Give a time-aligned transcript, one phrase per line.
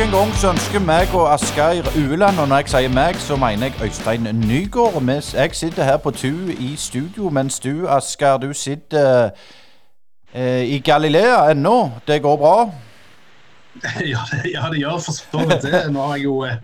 [0.00, 3.36] Nok en gang så ønsker meg og Asgeir Ueland, og når jeg sier meg, så
[3.36, 5.02] mener jeg Øystein Nygaard.
[5.34, 9.30] Jeg sitter her på tu i studio, mens du, Asgeir, du sitter
[10.34, 11.90] eh, i Galilea ennå.
[12.08, 12.70] Det går bra?
[14.12, 15.92] Ja, det, ja, det gjør for så vidt det.
[15.92, 16.56] Nå har jeg jo eh,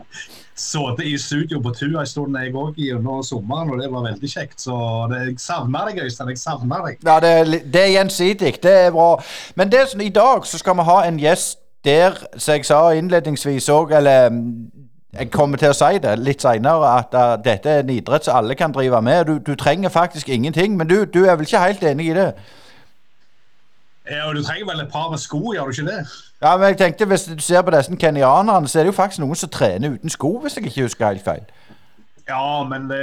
[0.54, 4.32] sittet i studio på Tu en stund jeg òg gjennom sommeren, og det var veldig
[4.32, 4.60] kjekt.
[4.64, 4.78] Så
[5.12, 6.32] det, jeg savner deg, Øystein.
[6.32, 7.04] Jeg savner deg.
[7.04, 8.56] Ja, det, det er gjensidig.
[8.62, 9.12] Det er bra.
[9.56, 12.80] Men det sånn, i dag så skal vi ha en gjest der, som jeg sa
[12.90, 14.86] innledningsvis òg, eller mm,
[15.18, 18.36] jeg kommer til å si det litt seinere, at uh, dette er en idrett som
[18.36, 19.24] alle kan drive med.
[19.30, 22.30] Du, du trenger faktisk ingenting, men du, du er vel ikke helt enig i det?
[24.10, 26.06] Ja, og Du trenger vel et par med sko, gjør du ikke det?
[26.42, 29.22] Ja, men jeg tenkte Hvis du ser på disse kenyanerne, så er det jo faktisk
[29.24, 31.42] noen som trener uten sko, hvis jeg ikke husker helt feil.
[32.26, 32.96] Ja, men det,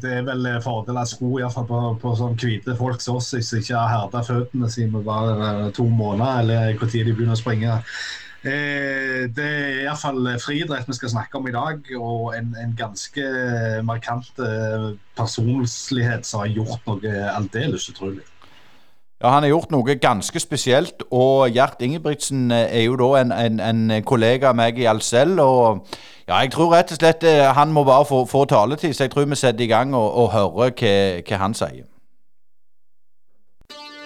[0.00, 3.60] det er vel fordel av sko, iallfall på, på sånn hvite folk som oss, som
[3.60, 7.74] ikke har herda føttene sine bare eh, to måneder, eller når de begynner å springe.
[8.48, 13.28] Eh, det er iallfall friidrett vi skal snakke om i dag, og en, en ganske
[13.84, 14.88] markant eh,
[15.20, 18.24] personlighet som har gjort noe aldeles utrolig.
[19.22, 23.32] Ja, Han har gjort noe ganske spesielt, og Gjert Ingebrigtsen eh, er jo da en,
[23.34, 23.58] en,
[23.90, 25.40] en kollega av meg i Alcel.
[25.42, 25.84] og
[26.28, 29.14] ja, Jeg tror rett og slett eh, han må bare få, få taletid, så jeg
[29.16, 30.92] tror vi setter i gang og, og hører hva,
[31.26, 31.86] hva han sier.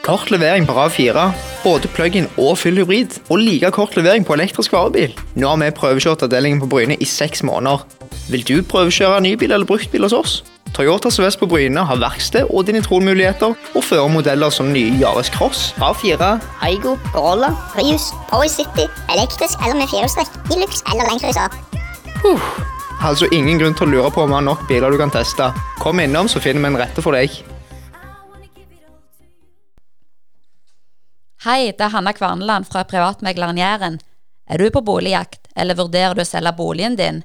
[0.03, 1.29] Kort levering på RAV4,
[1.63, 5.13] både plug-in og full hybrid, og like kort levering på elektrisk varebil.
[5.39, 7.85] Nå har vi prøvekjørt avdelingen på Bryne i seks måneder.
[8.31, 10.35] Vil du prøvekjøre nybil eller bruktbil hos oss?
[10.73, 15.73] Toyota Sørvest på Bryne har verksted og dinitronmuligheter, og fører modeller som nye Yaris Cross,
[15.83, 16.29] A4,
[16.65, 21.59] Aigo, Corolla, Prius, Power City, elektrisk eller med firehjulstrekk, Hilux eller Land Cruiser.
[23.03, 25.51] Altså ingen grunn til å lure på om vi har nok biler du kan teste.
[25.83, 27.35] Kom innom, så finner vi en rette for deg.
[31.43, 33.99] Hei, det er Hanna Kvarneland fra Privatmegleren Jæren.
[34.47, 37.25] Er du på boligjakt, eller vurderer du å selge boligen din?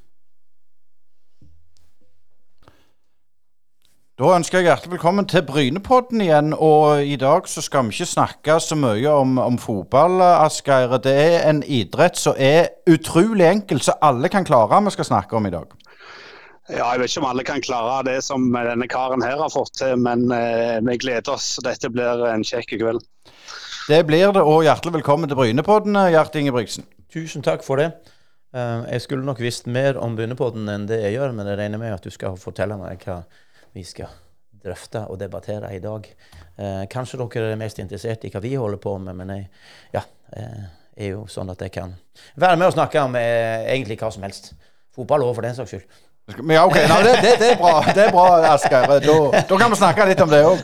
[4.21, 6.51] Da ønsker jeg hjertelig velkommen til Brynepodden igjen.
[6.53, 10.93] Og i dag så skal vi ikke snakke så mye om, om fotball, Asgeir.
[11.01, 15.39] Det er en idrett som er utrolig enkel, så alle kan klare vi skal snakke
[15.39, 15.73] om i dag.
[16.69, 19.73] Ja, Jeg vet ikke om alle kan klare det som denne karen her har fått
[19.81, 21.55] til, men eh, vi gleder oss.
[21.65, 23.01] Dette blir en kjekk kveld.
[23.89, 26.85] Det blir det, og hjertelig velkommen til Brynepodden, Gjert Ingebrigtsen.
[27.09, 27.89] Tusen takk for det.
[28.53, 31.81] Eh, jeg skulle nok visst mer om Brynepodden enn det jeg gjør, men jeg regner
[31.81, 33.23] med at du skal fortelle meg hva
[33.73, 34.11] vi skal
[34.61, 36.05] drøfte og debattere i dag.
[36.57, 39.47] Eh, kanskje dere er mest interessert i hva vi holder på med, men jeg
[39.95, 40.03] ja,
[40.37, 40.61] eh,
[41.01, 41.95] er jo sånn at jeg kan
[42.37, 44.51] være med og snakke om eh, egentlig hva som helst.
[44.95, 45.99] Fotball òg, for den saks skyld.
[46.37, 48.85] Men ja, ok, Nei, det, det, det er bra, det er bra Asgeir.
[49.03, 49.15] Da,
[49.49, 50.61] da kan vi snakke litt om det òg.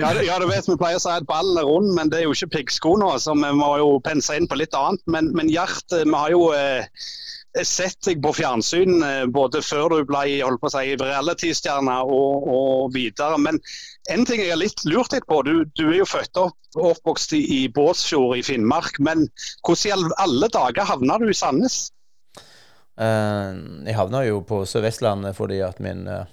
[0.00, 2.22] Ja, du- ja, du vet vi pleier å si at ballen er rund, men det
[2.22, 5.02] er jo ikke piggsko nå, så vi må jo pense inn på litt annet.
[5.12, 6.88] Men, men Gjert, eh, vi har jo eh,
[7.66, 12.46] sett deg på fjernsyn eh, både før du ble holdt på å si, reality-stjerne og,
[12.46, 13.38] og videre.
[13.42, 13.58] Men
[14.12, 17.32] en ting jeg har litt lurt litt på, du, du er jo født opp oppvokst
[17.34, 19.00] i, i Båtsfjord i Finnmark.
[19.02, 19.26] Men
[19.66, 21.88] hvordan i alle dager havna du i Sandnes?
[23.00, 26.28] Uh, jeg havna jo på Sør-Vestlandet fordi at min, uh,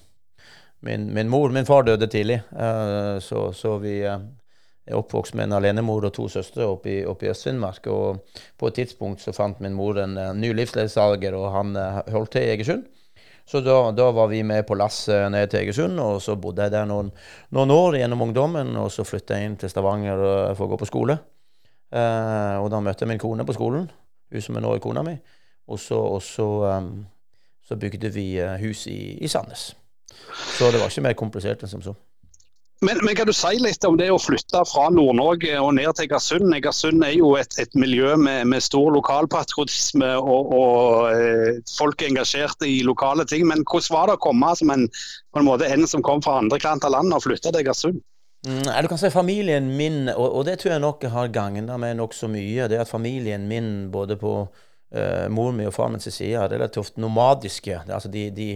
[0.83, 4.01] min, min mor Min far døde tidlig, Uh, så, så vi
[4.87, 7.87] eh, er oppvokst med en alenemor og to søstre oppe i, oppe i Øst-Finnmark.
[7.87, 8.23] Og
[8.57, 12.31] på et tidspunkt så fant min mor en eh, ny livsledsager, og han eh, holdt
[12.31, 12.87] til i Egersund.
[13.47, 16.73] Så da, da var vi med på lasset ned til Egersund, og så bodde jeg
[16.73, 17.13] der noen,
[17.55, 18.75] noen år gjennom ungdommen.
[18.75, 21.17] Og så flytta jeg inn til Stavanger eh, for å gå på skole.
[21.87, 23.87] Eh, og da møtte jeg min kone på skolen,
[24.33, 25.15] hun som er nå er kona mi.
[25.67, 26.47] Og så, og så,
[26.79, 27.01] um,
[27.63, 28.29] så bygde vi
[28.61, 29.73] hus i, i Sandnes.
[30.55, 31.95] Så det var ikke mer komplisert enn som så.
[32.85, 36.05] Men, men kan du si litt om det å flytte fra Nord-Norge og ned til
[36.05, 36.51] Egersund?
[36.53, 42.11] Egersund er jo et, et miljø med, med stor lokalpatriotisme, og, og eh, folk er
[42.11, 43.47] engasjerte i lokale ting.
[43.49, 44.85] Men hvordan var det å komme som en,
[45.33, 48.05] en måte en som kom fra andre kant av landet og flytte til Egersund?
[48.45, 51.97] Mm, du kan si familien min, og, og det tror jeg nok har gagna meg
[51.97, 54.37] nokså mye, det at familien min både på
[54.95, 57.81] uh, moren min og faren min sin side er relativt nomadiske.
[57.87, 58.47] Altså de, de,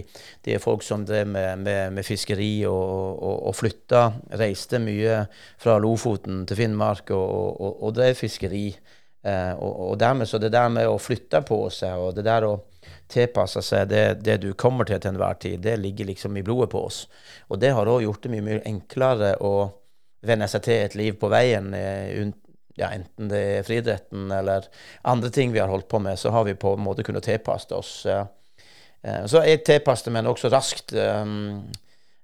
[0.44, 4.04] de er folk som drev med, med, med fiskeri og, og, og flytta.
[4.40, 5.22] Reiste mye
[5.62, 8.68] fra Lofoten til Finnmark og, og, drev fiskeri.
[9.22, 12.56] Uh, og, dermed så det der med å flytte på seg, og det der å
[13.12, 16.72] tilpasse seg det, det du kommer til til enhver tid, det ligger liksom i blodet
[16.72, 17.04] på oss.
[17.52, 19.54] Og det har òg gjort det mye, mye enklere å
[20.26, 21.70] venne seg til et liv på veien.
[21.74, 22.32] uh,
[22.80, 24.68] Ja, enten det er friidretten eller
[25.08, 27.74] andre ting vi har holdt på med, så har vi på en måte kunnet tilpasse
[27.76, 28.06] oss.
[28.06, 28.24] eh,
[29.26, 31.64] Så jeg tilpasset meg også raskt um,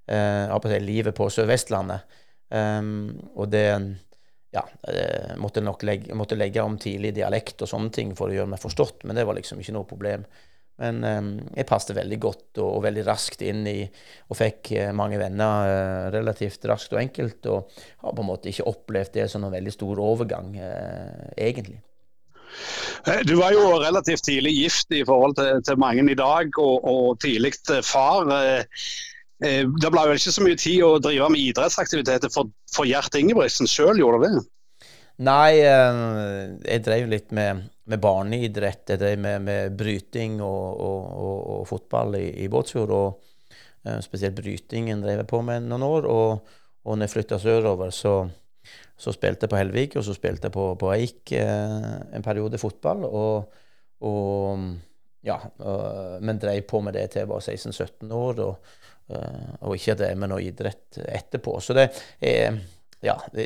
[0.09, 2.17] si, livet på Sør-Vestlandet.
[2.49, 3.67] Um, og det
[4.55, 4.63] ja,
[5.37, 8.63] måtte nok legge, måtte legge om tidlig dialekt og sånne ting for å gjøre meg
[8.63, 10.23] forstått, men det var liksom ikke noe problem.
[10.79, 11.19] Men eh,
[11.59, 13.81] jeg passet veldig godt og, og veldig raskt inn i
[14.29, 18.51] og fikk eh, mange venner eh, relativt raskt og enkelt, og har på en måte
[18.51, 21.81] ikke opplevd det som en veldig stor overgang, eh, egentlig.
[23.29, 27.19] Du var jo relativt tidlig gift i forhold til, til mange i dag, og, og
[27.21, 27.53] tidlig
[27.85, 28.25] far.
[29.39, 33.69] Det ble vel ikke så mye tid å drive med idrettsaktiviteter for, for Gjert Ingebrigtsen
[33.69, 34.41] sjøl, gjorde det?
[35.29, 38.85] Nei, jeg drev litt med, med barneidrett.
[38.87, 42.93] Det drev med, med bryting og, og, og, og fotball i, i Båtsfjord.
[42.93, 43.55] Og
[43.85, 46.09] eh, spesielt brytingen drev jeg på med noen år.
[46.09, 46.55] Og,
[46.85, 48.13] og når jeg flytta sørover, så,
[48.99, 52.61] så spilte jeg på Helvik, og så spilte jeg på, på Eik eh, en periode
[52.61, 53.07] fotball.
[53.09, 53.57] Og,
[55.25, 55.35] ja,
[56.23, 58.75] men drev på med det til jeg var 16-17 år, og,
[59.11, 61.57] øh, og ikke drev med noe idrett etterpå.
[61.63, 61.89] Så det
[62.21, 62.61] er
[62.99, 63.15] Ja.
[63.31, 63.45] Det,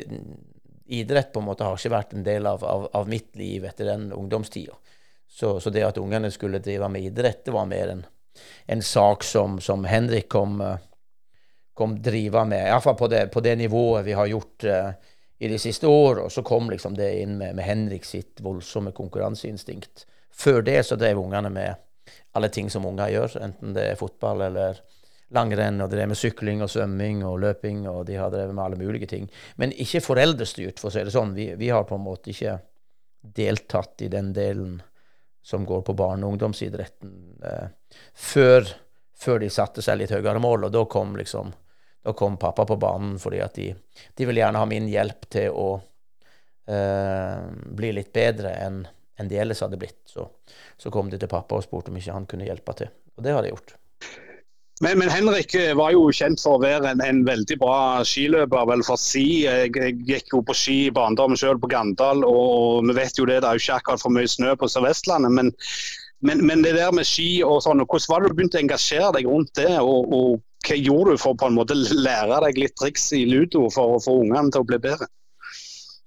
[0.84, 3.88] idrett på en måte har ikke vært en del av, av, av mitt liv etter
[3.88, 4.74] den ungdomstida.
[5.28, 8.04] Så, så det at ungene skulle drive med idrett, det var mer en,
[8.66, 10.76] en sak som, som Henrik kom, eh,
[11.74, 12.68] kom drive med.
[12.68, 14.92] Iallfall på det, på det nivået vi har gjort uh,
[15.38, 16.28] i de siste åra.
[16.30, 20.06] Så kom liksom det inn med, med Henrik sitt voldsomme konkurranseinstinkt.
[20.30, 21.74] Før det så drev ungene med
[22.34, 24.78] alle ting som unger gjør, enten det er fotball eller
[25.34, 28.80] langrenn, og drev med sykling og svømming og løping, og de har drevet med alle
[28.80, 29.28] mulige ting.
[29.60, 31.34] Men ikke foreldrestyrt, for å si det sånn.
[31.36, 32.58] Vi, vi har på en måte ikke
[33.34, 34.78] deltatt i den delen
[35.44, 37.12] som går på barne- og ungdomsidretten,
[37.44, 38.68] eh, før,
[39.18, 41.52] før de satte seg litt høyere mål, og da kom liksom
[42.04, 43.70] da kom pappa på banen fordi at de,
[44.14, 45.68] de ville gjerne ha min hjelp til å
[46.68, 47.46] eh,
[47.80, 48.82] bli litt bedre enn
[49.16, 50.02] en de ellers hadde blitt.
[50.10, 50.26] Så,
[50.76, 52.92] så kom de til pappa og spurte om ikke han kunne hjelpe til.
[53.16, 53.76] Og det har de gjort.
[54.84, 58.66] Men, men Henrik eh, var jo kjent for å være en, en veldig bra skiløper,
[58.68, 59.44] vel for si.
[59.46, 59.72] Jeg,
[60.04, 63.48] gikk jo på ski i barndommen selv på Gandal, og vi vet jo det, det
[63.48, 65.32] er jo ikke akkurat for mye snø på Sør-Vestlandet.
[65.38, 65.52] Men,
[66.26, 69.14] men, men, det der med ski og sånn, hvordan var det du begynte å engasjere
[69.16, 69.72] deg rundt det?
[69.80, 73.24] Og, og hva gjorde du for å på en måte lære deg litt triks i
[73.30, 75.08] ludo for å få ungene til å bli bedre?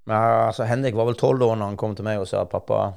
[0.07, 2.53] Ja, altså Henrik var vel tolv år da han kom til meg og sa at
[2.53, 2.91] pappa,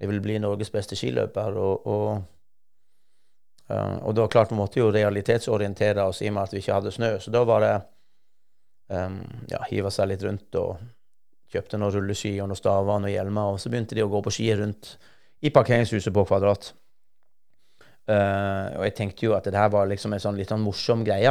[0.00, 1.60] jeg vil bli Norges beste skiløper.
[1.60, 2.39] og, og
[3.70, 6.74] Uh, og da klart vi måtte jo realitetsorientere oss i og med at vi ikke
[6.74, 7.12] hadde snø.
[7.22, 7.74] Så da var det
[8.96, 9.20] um,
[9.52, 10.80] ja, hive seg litt rundt og
[11.50, 13.54] kjøpte noen rulleski og noen staver og noen hjelmer.
[13.54, 14.96] Og så begynte de å gå på ski rundt
[15.46, 16.72] i parkeringshuset på Kvadrat.
[18.10, 21.04] Uh, og jeg tenkte jo at det her var liksom en sånn litt sånn morsom
[21.06, 21.30] greie.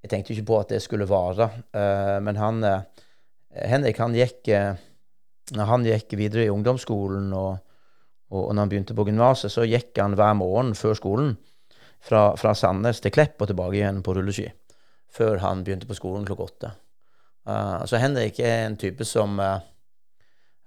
[0.00, 1.50] Jeg tenkte jo ikke på at det skulle vare.
[1.74, 2.62] Uh, men han
[3.50, 4.46] Henrik han gikk,
[5.58, 7.56] han gikk videre i ungdomsskolen og
[8.30, 11.32] og når han begynte på gymnaset, så gikk han hver morgen før skolen
[12.00, 14.46] fra, fra Sandnes til Klepp og tilbake igjen på rulleski.
[15.10, 16.70] Før han begynte på skolen klokka åtte.
[17.48, 19.62] Uh, så Henrik er en type som uh,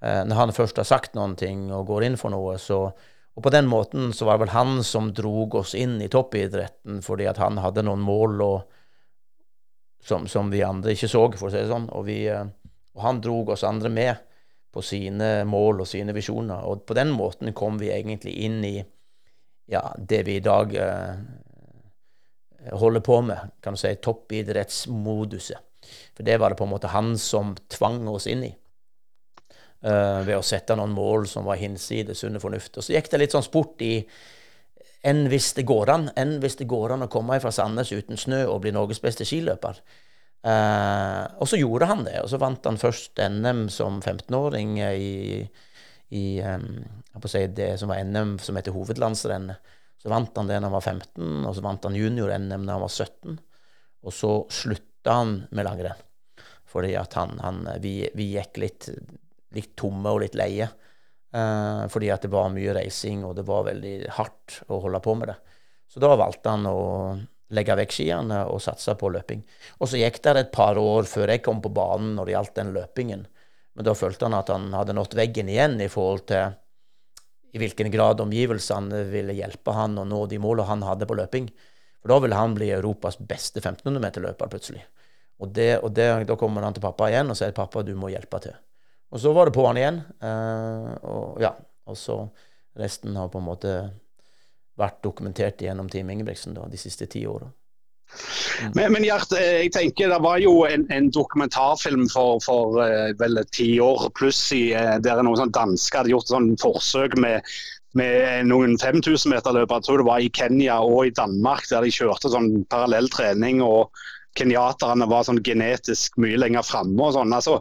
[0.03, 2.87] uh, Når han først har sagt noen ting og går inn for noe, så
[3.37, 6.99] Og på den måten så var det vel han som drog oss inn i toppidretten
[7.01, 8.75] fordi at han hadde noen mål og,
[10.03, 11.87] som, som vi andre ikke så, for å si det sånn.
[11.97, 14.21] Og, vi, og han drog oss andre med
[14.73, 16.65] på sine mål og sine visjoner.
[16.65, 18.77] Og på den måten kom vi egentlig inn i
[19.69, 25.69] ja, det vi i dag eh, holder på med, kan du si, toppidrettsmoduset.
[26.15, 28.51] For det var det på en måte han som tvang oss inn i.
[29.83, 32.77] Eh, ved å sette noen mål som var hinsides sunn fornuft.
[32.79, 33.97] Og så gikk det litt sånn sport i
[35.03, 38.19] enn hvis det går an, enn hvis det går an å komme fra Sandnes uten
[38.19, 39.81] snø og bli Norges beste skiløper.
[40.43, 45.39] Uh, og så gjorde han det, og så vant han først NM som 15-åring i,
[46.11, 46.83] i um,
[47.31, 49.71] si det som var NM som heter hovedlandsrennet.
[50.03, 52.83] Så vant han det da han var 15, og så vant han junior-NM da han
[52.83, 53.37] var 17.
[54.03, 56.01] Og så slutta han med langrenn,
[56.67, 58.89] fordi at han, han vi, vi, gikk litt,
[59.55, 60.67] litt, tomme og litt leie.
[61.33, 65.15] Uh, fordi at det var mye reising, og det var veldig hardt å holde på
[65.21, 65.39] med det.
[65.87, 66.81] Så da valgte han å
[67.53, 69.43] legge vekk skiene og satse på løping.
[69.79, 72.57] Og så gikk det et par år før jeg kom på banen når det gjaldt
[72.59, 73.27] den løpingen.
[73.73, 76.59] Men da følte han at han hadde nådd veggen igjen i forhold til
[77.53, 81.51] i hvilken grad omgivelsene ville hjelpe han å nå de målene han hadde på løping.
[82.01, 84.81] For da ville han bli Europas beste 1500-meterløper plutselig.
[85.41, 88.09] Og, det, og det, da kommer han til pappa igjen og sier 'pappa, du må
[88.09, 88.57] hjelpe til'.
[89.13, 90.01] Og så var det på han igjen.
[90.21, 91.53] Eh, og ja,
[91.85, 92.17] og så
[92.79, 93.73] resten har på en måte
[94.79, 97.49] vært dokumentert gjennom Team Ingebrigtsen da, de siste ti åra.
[98.75, 103.13] Men, men Gjert, eh, jeg tenker det var jo en, en dokumentarfilm for, for eh,
[103.19, 107.47] vel ti år pluss i, eh, der noen sånn dansker hadde gjort sånn forsøk med,
[107.97, 109.81] med noen 5000-meterløpere.
[109.81, 113.63] Jeg tror det var i Kenya og i Danmark, der de kjørte sånn parallell trening.
[113.65, 113.89] og
[114.37, 117.11] Kenyaterne var sånn genetisk mye lenger framme.
[117.13, 117.33] sånn.
[117.33, 117.59] Altså,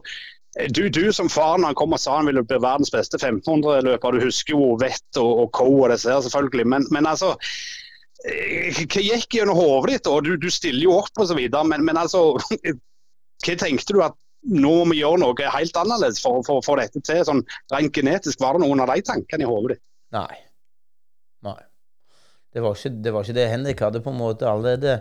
[0.69, 4.13] du, du, som far når han kom og sa han ville bli verdens beste 1500-løper,
[4.19, 6.67] du husker jo Vett og, og Co og disse her selvfølgelig.
[6.75, 7.35] Men, men altså,
[8.23, 10.11] Eh, hva gikk gjennom hodet ditt?
[10.11, 11.41] og Du, du stiller jo opp osv.
[11.67, 12.37] Men, men altså,
[13.45, 17.03] hva tenkte du at nå må vi gjøre noe helt annerledes for å få dette
[17.03, 17.23] til?
[17.27, 17.45] Sånn,
[17.75, 19.85] rent genetisk, Var det noen av de tankene i hodet ditt?
[20.15, 20.41] Nei.
[21.47, 21.61] Nei.
[22.53, 23.51] Det var, ikke, det var ikke det.
[23.51, 24.99] Henrik hadde på en måte allerede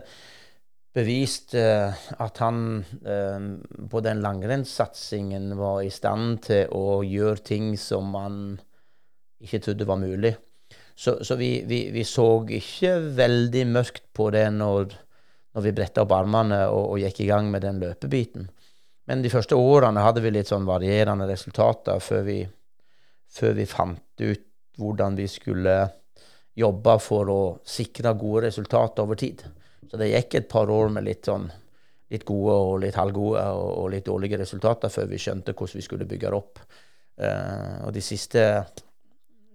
[0.92, 3.46] bevist uh, at han uh,
[3.90, 8.40] på den langrennssatsingen var i stand til å gjøre ting som han
[9.42, 10.34] ikke trodde var mulig.
[10.94, 14.92] Så, så vi, vi, vi, så ikke veldig mørkt på det når,
[15.56, 18.50] når vi bretta opp armene og, og, gikk i gang med den løpebiten.
[19.08, 22.38] Men de første årene hadde vi litt sånn varierende resultater før vi,
[23.32, 24.46] før vi fant ut
[24.78, 25.80] hvordan vi skulle
[26.56, 29.42] jobbe for å sikre gode resultater over tid.
[29.92, 31.50] Så det gikk et par år med litt sånn
[32.12, 35.84] litt gode og litt halvgode og, og litt dårlige resultater før vi skjønte hvordan vi
[35.84, 36.62] skulle bygge det opp.
[37.20, 38.42] Uh, og de siste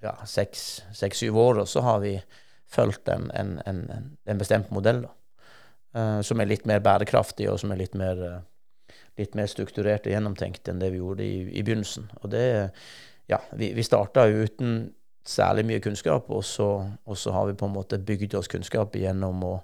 [0.03, 2.13] ja, seks-syv åra så har vi
[2.69, 3.81] fulgt en, en, en,
[4.29, 5.03] en bestemt modell
[5.97, 10.05] uh, som er litt mer bærekraftig, og som er litt mer, uh, litt mer strukturert
[10.05, 12.11] og gjennomtenkt enn det vi gjorde i, i begynnelsen.
[12.21, 12.45] Og det,
[13.29, 14.91] ja, vi, vi starta uten
[15.27, 16.69] særlig mye kunnskap, og så,
[17.05, 19.57] og så, har vi på en måte bygd oss kunnskap gjennom å,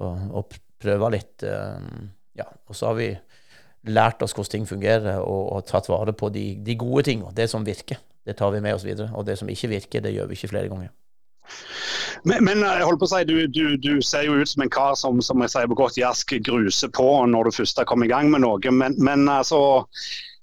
[0.00, 1.44] å, og prøve litt.
[1.44, 2.08] Uh,
[2.40, 3.10] ja, og så har vi
[3.90, 7.48] lært oss hvordan ting fungerer, og, og tatt vare på de, de gode tingene, det
[7.52, 9.10] som virker det tar vi med oss videre.
[9.14, 10.90] Og det som ikke virker, det gjør vi ikke flere ganger.
[12.24, 14.72] Men, men jeg holder på å si, du, du, du, ser jo ut som en
[14.72, 18.10] kar som, som jeg sier på godt jask gruser på når du først har kommet
[18.10, 18.74] i gang med noe.
[18.76, 19.80] Men, men altså,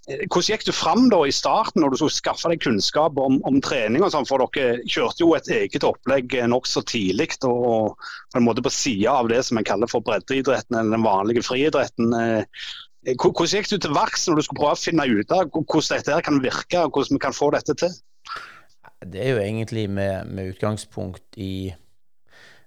[0.07, 3.59] hvordan gikk du fram da i starten når du skulle skaffe deg kunnskap om, om
[3.63, 4.05] trening?
[4.05, 8.63] og sånn, For dere kjørte jo et eget opplegg nokså tidlig og på en måte
[8.63, 12.15] på sida av det som en kaller for breddeidretten eller den vanlige friidretten.
[12.15, 15.89] Eh, hvordan gikk du til verks når du skulle prøve å finne ut av hvordan
[15.97, 17.99] dette her kan virke, og hvordan vi kan få dette til?
[19.03, 21.73] Det er jo egentlig med, med utgangspunkt i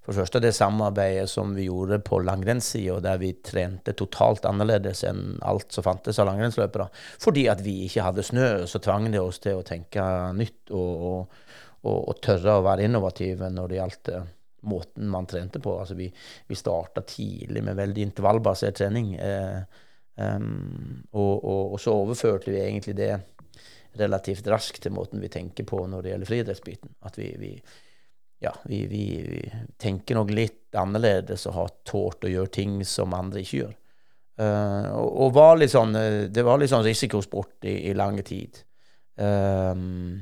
[0.01, 5.05] for det første det samarbeidet som vi gjorde på langrennssida, der vi trente totalt annerledes
[5.09, 6.89] enn alt som fantes av langrennsløpere.
[7.21, 10.03] Fordi at vi ikke hadde snø, så tvang det oss til å tenke
[10.37, 11.53] nytt og, og,
[11.85, 14.33] og, og tørre å være innovative når det gjaldt eh,
[14.73, 15.77] måten man trente på.
[15.83, 16.09] Altså vi,
[16.49, 19.15] vi starta tidlig med veldig intervallbasert trening.
[19.21, 19.87] Eh,
[20.21, 23.15] Um, og, så overførte vi egentlig det
[24.01, 26.93] relativt raskt til måten vi tenker på når det gjelder friidrettsbiten.
[27.09, 27.55] At vi, vi
[28.41, 33.15] ja, vi, vi, vi, tenker nok litt annerledes og har tålt å gjøre ting som
[33.17, 33.77] andre ikke gjør.
[34.41, 38.63] Uh, og, var litt sånn, eh, det var litt sånn risikosport i, i lang tid.
[39.21, 40.17] Um,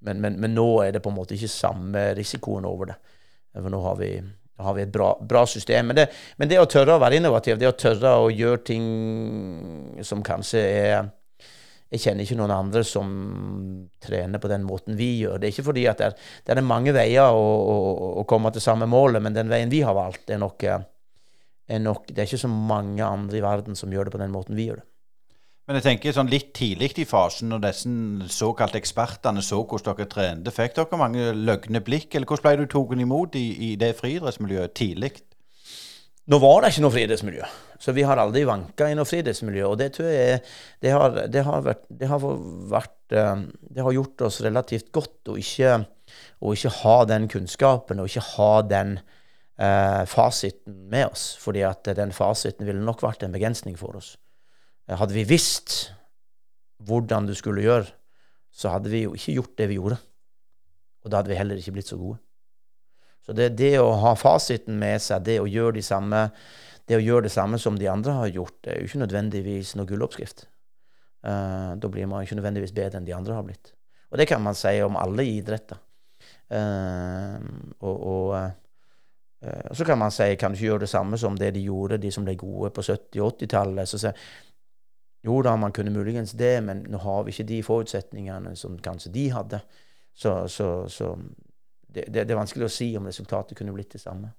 [0.00, 2.96] men, men, men, nå er det på en måte ikke samme risikoen over det.
[3.52, 4.14] For nå har vi
[4.60, 5.86] har vi et bra, bra system.
[5.90, 8.86] Men det, men det, å tørre å være innovativ, det å tørre å gjøre ting
[10.04, 11.10] som kanskje er
[11.90, 13.08] Jeg kjenner ikke noen andre som
[14.02, 15.40] trener på den måten vi gjør.
[15.40, 17.78] Det er ikke fordi at det er, det er mange veier å, å,
[18.20, 22.06] å, komme til samme målet, men den veien vi har valgt, er nok, er nok
[22.12, 24.68] Det er ikke så mange andre i verden som gjør det på den måten vi
[24.68, 24.86] gjør det.
[25.70, 27.90] Men jeg tenker sånn litt tidlig i fasen, når disse
[28.34, 32.70] såkalte ekspertene så hvordan dere trente, fikk dere mange løgne blikk, eller hvordan ble du
[32.72, 35.12] tatt imot i, i det friidrettsmiljøet tidlig?
[36.30, 37.46] Nå var det ikke noe friidrettsmiljø,
[37.82, 39.64] så vi har aldri vanka i noe friidrettsmiljø.
[39.66, 40.36] Og det tror jeg
[40.84, 41.42] det har, det
[41.88, 42.26] det har,
[42.70, 43.40] vært, eh,
[43.74, 45.80] det har gjort oss relativt godt å ikke,
[46.38, 49.00] å ikke ha den kunnskapen og ikke ha den
[49.58, 51.34] eh, fasiten med oss.
[51.42, 54.14] fordi at den fasiten ville nok vært en begrensning for oss.
[54.86, 55.90] Hadde vi visst
[56.86, 57.90] hvordan du skulle gjøre,
[58.50, 59.98] så hadde vi jo ikke gjort det vi gjorde.
[61.02, 62.22] Og da hadde vi heller ikke blitt så gode.
[63.26, 66.22] Så det, det å ha fasiten med seg, det å gjøre, de samme,
[66.88, 69.74] det å gjøre det samme som de andre har gjort, det er jo ikke nødvendigvis
[69.78, 70.46] noe gulloppskrift.
[71.20, 73.74] Uh, da blir man ikke nødvendigvis bedre enn de andre har blitt.
[74.10, 75.78] Og det kan man si om alle idretter.
[76.50, 77.36] Uh,
[77.84, 81.52] og, og uh, så kan man si kan du ikke gjøre det samme som det
[81.54, 83.88] de gjorde, de som ble gode på 70- og 80-tallet.
[83.88, 84.16] Så sier
[85.24, 89.12] jo da, man kunne muligens det, men nå har vi ikke de forutsetningene som kanskje
[89.12, 89.60] de hadde.
[90.16, 91.12] Så, så, så
[91.94, 94.32] det, det, det, er vanskelig å si om resultatet kunne blitt det samme.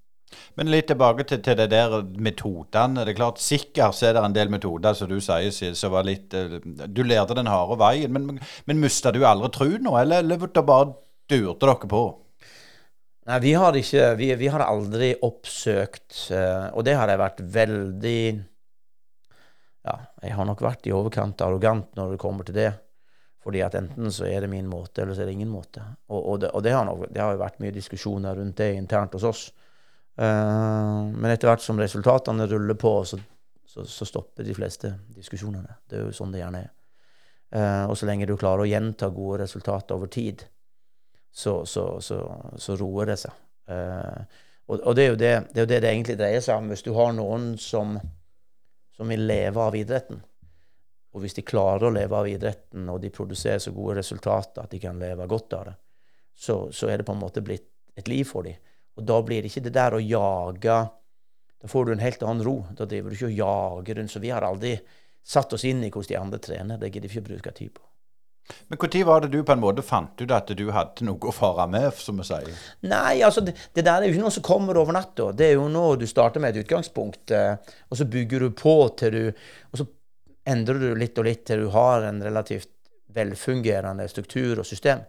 [0.55, 3.03] Men litt tilbake til, til det der metodene.
[3.03, 6.08] Det er klart, Sikkert så er det en del metoder som du sier som var
[6.08, 10.24] litt eh, Du lærte den harde veien, men, men mista du aldri truen nå, eller,
[10.24, 10.93] eller bare
[11.31, 12.03] durte dere på?
[13.29, 17.43] Nei, vi har ikke Vi, vi har aldri oppsøkt eh, Og det har jeg vært
[17.53, 18.22] veldig
[19.86, 22.72] Ja, jeg har nok vært i overkant arrogant når det kommer til det.
[23.42, 25.82] Fordi at enten så er det min måte, eller så er det ingen måte.
[26.08, 28.76] Og, og, det, og det, har nok, det, har jo vært mye diskusjoner rundt det
[28.78, 29.48] internt hos oss.
[30.20, 33.18] Uh, men etter hvert som resultatene ruller på, så,
[33.66, 35.80] så, så, stopper de fleste diskusjonene.
[35.90, 36.70] Det er jo sånn det gjerne er.
[37.52, 40.46] Uh, og så lenge du klarer å gjenta gode resultater over tid,
[41.34, 43.44] så, så roer det seg.
[43.72, 44.22] Uh,
[44.70, 46.70] og, og det, er det, det, er jo det, det egentlig dreier seg om.
[46.70, 47.98] Hvis du har noen som
[49.02, 50.20] som vil leve av idretten.
[51.12, 54.72] Og hvis de klarer å leve av idretten, og de produserer så gode resultater at
[54.72, 55.75] de kan leve godt av det,
[56.32, 57.68] så, så er det på en måte blitt
[58.00, 58.56] et liv for dem.
[58.96, 60.80] Og da blir det ikke det der å jage
[61.62, 62.56] Da får du en helt annen ro.
[62.74, 64.12] Da driver du ikke og jager rundt.
[64.12, 64.72] Så vi har aldri
[65.22, 66.80] satt oss inn i hvordan de andre trener.
[66.82, 67.84] Det gidder vi ikke å bruke tid på.
[68.68, 71.32] Men Når var det du på en måte fant ut at du hadde noe å
[71.32, 72.50] fare med, som vi sier?
[72.82, 75.32] Nei, altså det, det, der er jo ikke noe som kommer over natta.
[75.32, 77.53] Det er jo noe du starter med et utgangspunkt, eh,
[77.89, 79.24] og så bygger du på til du
[79.72, 79.86] Og så
[80.48, 82.70] endrer du litt og litt til du har en relativt
[83.12, 85.04] velfungerende struktur og system.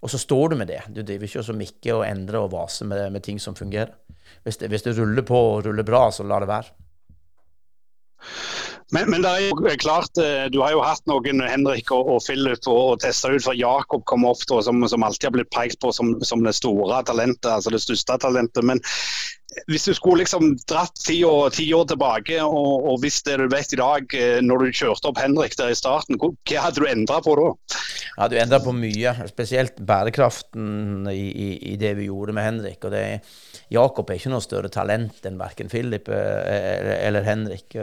[0.00, 0.80] Og så står du med det.
[0.88, 3.92] Du driver ikke og mikker og endrer og vaser med, med ting som fungerer.
[4.44, 6.72] Hvis det, hvis det ruller på og ruller bra, så la det være.
[8.92, 12.24] Men, men, det er jo klart, eh, du har jo hatt noen Henrik og, og
[12.24, 15.52] Philip og, og testa ut, for Jakob kom ofte, og som, som, alltid har blitt
[15.54, 18.66] pekt på som, som, det store talentet, altså det største talentet.
[18.66, 18.82] Men
[19.70, 23.46] hvis du skulle liksom dratt ti år, ti år tilbake og, og visst det du
[23.50, 26.88] vet i dag, eh, når du kjørte opp Henrik der i starten, hva hadde du
[26.90, 27.48] endra på da?
[28.16, 32.84] Ja, Du endra på mye, spesielt bærekraften i, i, i, det vi gjorde med Henrik.
[32.84, 33.04] og det
[33.70, 37.76] Jakob er ikke noe større talent enn verken Philip eller, eller Henrik.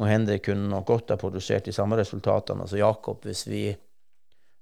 [0.00, 2.68] Og Henrik kunne nok godt ha produsert de samme resultatene.
[2.68, 3.68] som Jakob, hvis vi,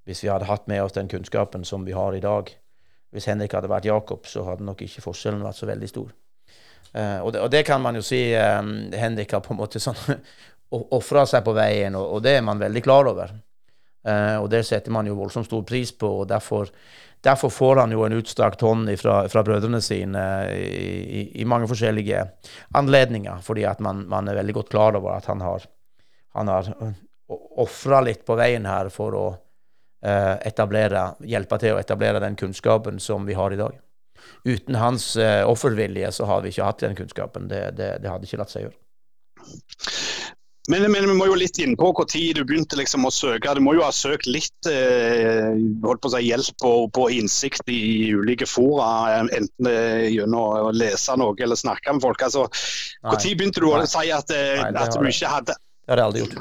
[0.05, 2.51] hvis vi hadde hatt med oss den kunnskapen som vi har i dag.
[3.15, 6.11] Hvis Henrik hadde vært Jakob, så hadde nok ikke forskjellen vært så veldig stor.
[6.95, 9.81] Uh, og, det, og, det, kan man jo si um, Henrik har på en måte
[9.83, 9.97] sånn
[10.95, 13.33] ofra seg på veien, og, og, det er man veldig klar over.
[14.05, 16.69] Uh, og det setter man jo voldsomt stor pris på, og derfor,
[17.25, 20.23] derfor får han jo en utstrakt hånd fra, fra brødrene sine
[20.55, 22.21] i, i, mange forskjellige
[22.79, 25.67] anledninger, fordi at man, man, er veldig godt klar over at han har,
[26.37, 26.69] han har
[27.65, 29.25] ofra litt på veien her for å
[30.05, 33.79] etablere, hjelpe til å etablere den kunnskapen som vi har i dag
[34.45, 37.49] uten hans uh, offervilje så har vi ikke hatt den kunnskapen.
[37.51, 38.79] Det, det, det hadde ikke latt seg gjøre.
[40.67, 43.53] Men, men, vi må jo litt inn på hvor tid du begynte liksom å søke.
[43.53, 49.21] Du må jo ha søkt litt eh, si, hjelp og på innsikt i ulike fora,
[49.21, 49.69] enten
[50.09, 52.25] gjennom å lese noe eller snakke med folk.
[52.25, 52.47] Altså,
[53.05, 56.09] Når begynte du å si at, eh, Nei, at du ikke hadde Det har jeg
[56.09, 56.39] aldri gjort.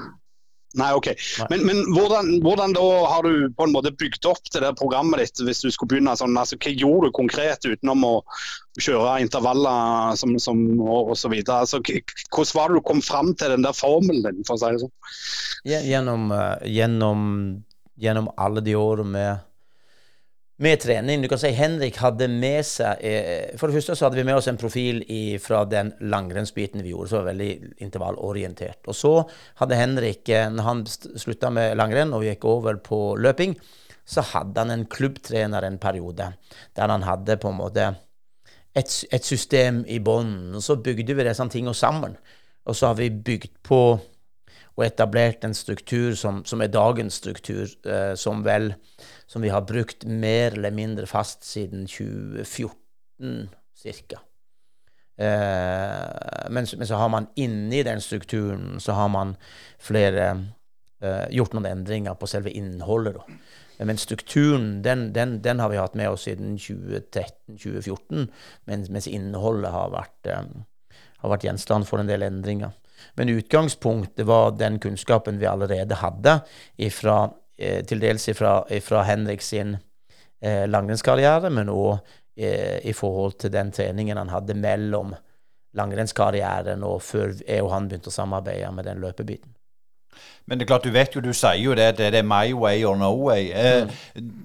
[0.74, 1.06] Nei, ok.
[1.38, 1.46] Nei.
[1.52, 5.22] Men, men hvordan, hvordan, da har du på en måte bygd opp det der programmet
[5.22, 6.34] ditt, hvis du skulle begynne sånn?
[6.40, 8.14] altså Hva gjorde du konkret utenom å
[8.82, 11.62] kjøre intervaller som, som, og, videre?
[11.62, 14.72] Altså, hvordan var det du kom fram til den der formelen din, for å si
[14.74, 14.94] det sånn?
[15.70, 17.26] Gjennom, eh, gjennom,
[18.02, 19.50] gjennom alle de årene med
[20.56, 21.22] med trening.
[21.22, 24.38] Du kan si Henrik hadde med seg eh, For det første så hadde vi med
[24.38, 25.02] oss en profil
[25.42, 27.50] fra den langrennsbiten vi gjorde, som var veldig
[27.82, 28.82] intervallorientert.
[28.86, 29.14] Og så
[29.60, 33.56] hadde Henrik, eh, når han slutta med langrenn og gikk over på løping,
[34.04, 36.34] så hadde han en klubbtrener en periode
[36.76, 37.90] der han hadde på en måte
[38.76, 40.54] et, et system i bånn.
[40.54, 42.18] Og så bygde vi disse tingene sammen.
[42.64, 43.80] Og så har vi bygd på
[44.74, 48.72] og etablert en struktur som, som er dagens struktur, eh, som vel
[49.26, 53.48] som vi har brukt mer eller mindre fast siden 2014
[54.08, 54.20] ca.
[55.16, 59.36] Eh, men, men, så har man inni den strukturen så har man
[59.78, 60.30] flere
[61.00, 63.20] eh, gjort noen endringer på selve innholdet.
[63.20, 63.84] da.
[63.84, 68.28] Men strukturen den, den, den, har vi hatt med oss siden 2013-2014,
[68.70, 72.74] mens, mens, innholdet har vært, eh, har vært, gjenstand for en del endringer.
[73.18, 76.38] Men utgangspunktet var den kunnskapen vi allerede hadde
[76.80, 79.76] ifra til dels fra Henrik sin
[80.44, 81.96] eh, langrennskarriere, men òg
[82.36, 85.14] eh, i forhold til den treningen han hadde mellom
[85.74, 89.50] langrennskarrieren og før jeg og han begynte å samarbeide med den løpebiten.
[90.46, 92.52] Men det er klart, du vet jo, du sier jo det, det, det er my
[92.52, 93.48] way or no way.
[93.50, 94.36] Mm.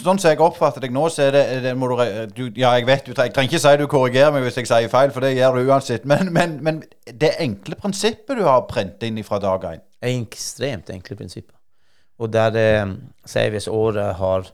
[0.00, 2.02] sånn som jeg oppfatter deg nå, så er det, det må du,
[2.34, 4.90] du, Ja, jeg vet, du, jeg trenger ikke si du korrigerer meg hvis jeg sier
[4.90, 6.08] feil, for det gjør du uansett.
[6.08, 9.86] Men, men, men det enkle prinsippet du har prent inn fra dag én?
[10.00, 11.59] Ekstremt enkle prinsipper.
[12.20, 12.92] Og der eh,
[13.24, 14.48] sier hvis året har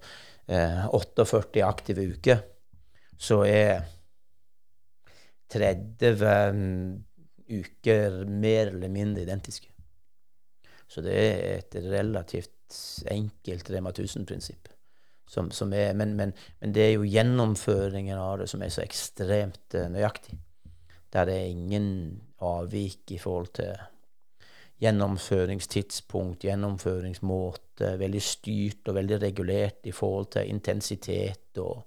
[0.46, 2.42] eh, 48 aktive uker,
[3.18, 3.86] så er
[5.50, 6.26] 30
[7.46, 9.70] uker mer eller mindre identiske.
[10.86, 12.50] Så det er et relativt
[13.10, 14.68] enkelt Rema 1000-prinsipp.
[15.26, 18.84] som, som er, men, men, men, det er jo gjennomføringen av det som er så
[18.84, 20.38] ekstremt uh, nøyaktig.
[21.12, 21.88] Der det er ingen
[22.38, 23.74] avvik i forhold til
[24.82, 27.92] gjennomføringstidspunkt, gjennomføringsmåte.
[28.00, 31.84] Veldig styrt og veldig regulert i forhold til intensitet og,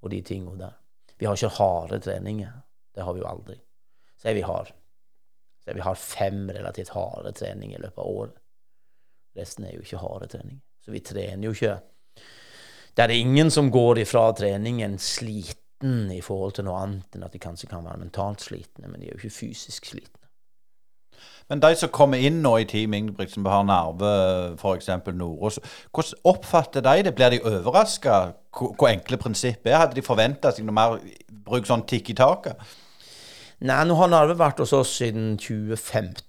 [0.00, 0.76] og de tingene der.
[1.20, 2.52] Vi har ikke harde treninger.
[2.94, 3.56] Det har vi jo aldri.
[4.16, 4.70] Så vi har,
[5.64, 8.36] så vi har fem relativt harde treninger i løpet av året.
[9.36, 10.62] Resten er jo ikke harde treninger.
[10.80, 11.78] Så vi trener jo ikke
[12.96, 17.32] Det er ingen som går ifra treningen sliten i forhold til noe annet enn at
[17.32, 20.19] de kanskje kan være mentalt slitne, men de er jo ikke fysisk slitne.
[21.50, 24.10] Men de som kommer inn nå i Team Ingebrigtsen, har Narve,
[24.54, 24.90] f.eks.
[25.10, 25.58] Nordås,
[25.90, 27.14] hvordan oppfatter de det?
[27.18, 28.20] Blir de overraska
[28.54, 29.80] hvor enkle prinsippet er?
[29.82, 31.00] Hadde de forventa seg noe mer
[31.46, 32.58] bruk sånn tikk i taket?
[33.66, 36.22] Nei, nå har Narve vært hos oss siden 2015.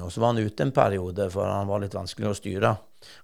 [0.00, 2.70] Og så var han ute en periode, for han var litt vanskelig å styre.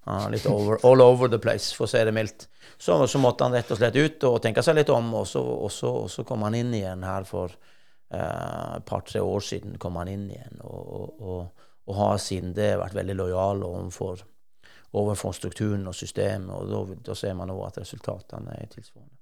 [0.09, 2.49] Han var litt over, all over the place, for å si det mildt.
[2.77, 5.41] Så, så, måtte han rett og slett ut og tenke seg litt om, og så,
[5.41, 7.55] og så, og så kom han inn igjen her for
[8.15, 9.79] et uh, par-tre år siden.
[9.79, 14.25] kom han inn igjen, og, og, og har siden det vært veldig lojal overfor,
[14.95, 19.19] overfor strukturen og systemet, og da, ser man òg at resultatene er tilsvarende.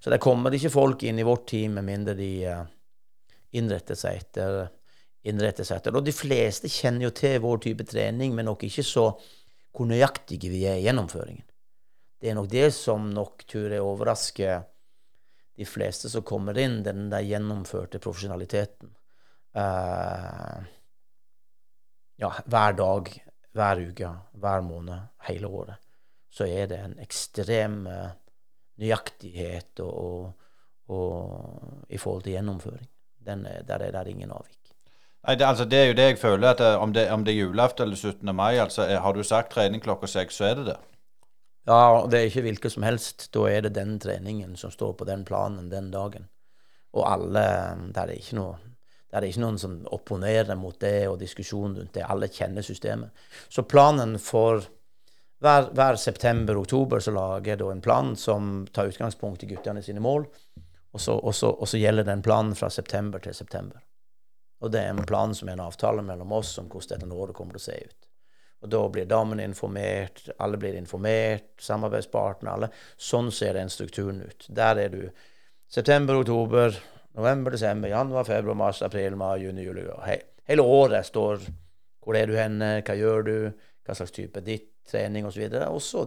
[0.00, 2.64] Så det kommer ikke folk inn i vårt team med mindre de uh,
[3.58, 4.66] innretter seg etter
[5.28, 5.96] Innretter seg etter.
[5.98, 9.02] Og de fleste kjenner jo til vår type trening, men nok ikke så
[9.74, 11.42] hvor nøyaktige vi er i gjennomføringen.
[12.18, 14.62] Det er nok det som nok tror jeg overrasker
[15.58, 18.94] de fleste som kommer inn, den der gjennomførte profesjonaliteten.
[19.58, 20.58] eh,
[22.18, 23.10] ja, hver dag,
[23.54, 25.80] hver uke, hver måned, hele året.
[26.30, 28.10] Så er det en ekstrem eh,
[28.78, 30.46] nøyaktighet og, og,
[30.94, 32.88] og, i forhold til gjennomføring.
[33.28, 34.58] Den, der er det ingen avvik.
[35.26, 37.34] Nei, det, altså, det er jo det jeg føler, at eh, om det, om det
[37.34, 38.34] er julaften eller 17.
[38.34, 40.78] mai, altså, er, har du sagt trening klokka seks, så er det det.
[41.68, 43.28] Ja, det er ikke hvilket som helst.
[43.34, 46.28] Da er det den treningen som står på den planen den dagen.
[46.96, 47.44] Og alle
[47.92, 48.56] Der er ikke noe
[49.08, 52.02] det er ikke noen som opponerer mot det og diskusjon rundt det.
[52.04, 53.08] Alle kjenner systemet.
[53.48, 54.66] Så planen for
[55.40, 60.02] hver, hver september-oktober så lager jeg da en plan som tar utgangspunkt i guttene sine
[60.04, 60.26] mål.
[60.92, 63.80] Og så, og så, og så gjelder den planen fra september til september.
[64.60, 67.36] Og det er en plan som er en avtale mellom oss om hvordan dette året
[67.36, 68.07] kommer til å se ut.
[68.58, 72.70] Og da blir damene informert, alle blir informert, samarbeidspartnere, alle.
[72.98, 74.48] Sånn ser den strukturen ut.
[74.50, 75.02] Der er du
[75.70, 76.74] september, oktober,
[77.18, 79.86] november, desember, januar, februar, mars, april, mai, juni, juli.
[80.02, 80.18] Hei.
[80.48, 81.44] hele året står
[82.02, 83.36] hvor er du henne, hva gjør du,
[83.84, 85.44] hva slags type ditt, trening osv.
[85.68, 86.06] Og så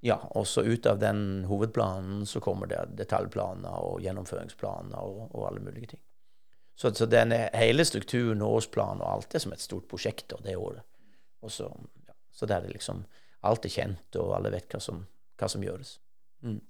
[0.00, 5.64] ja, også ut av den hovedplanen så kommer det detaljplaner og gjennomføringsplaner og, og alle
[5.64, 6.02] mulige ting.
[6.74, 10.80] Så, så denne, hele strukturen, årsplanen og alt er som et stort prosjekt det året.
[11.42, 11.70] Og så,
[12.06, 13.04] ja, så der er liksom
[13.48, 15.00] alt er kjent, og alle vet hva som,
[15.40, 15.96] hva som gjøres.
[16.44, 16.60] Mm.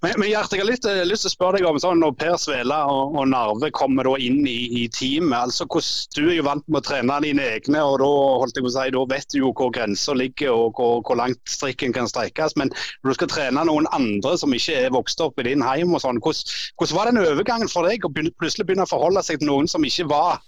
[0.00, 2.14] Men, men Gjert, jeg har litt uh, lyst til å spørre deg om sånn, når
[2.16, 5.36] Per Svela og, og Narve kommer da inn i, i teamet.
[5.36, 8.08] altså hvordan, Du er jo vant med å trene dine egne, og da
[8.40, 11.20] holdt jeg på å si, da vet du jo hvor grensa ligger og hvor, hvor,
[11.20, 12.56] langt strikken kan strekkes.
[12.60, 15.92] Men når du skal trene noen andre som ikke er vokst opp i din heim,
[15.92, 19.42] og sånn, hvordan, hvordan var den overgangen for deg å plutselig begynne å forholde seg
[19.42, 20.40] til noen som ikke var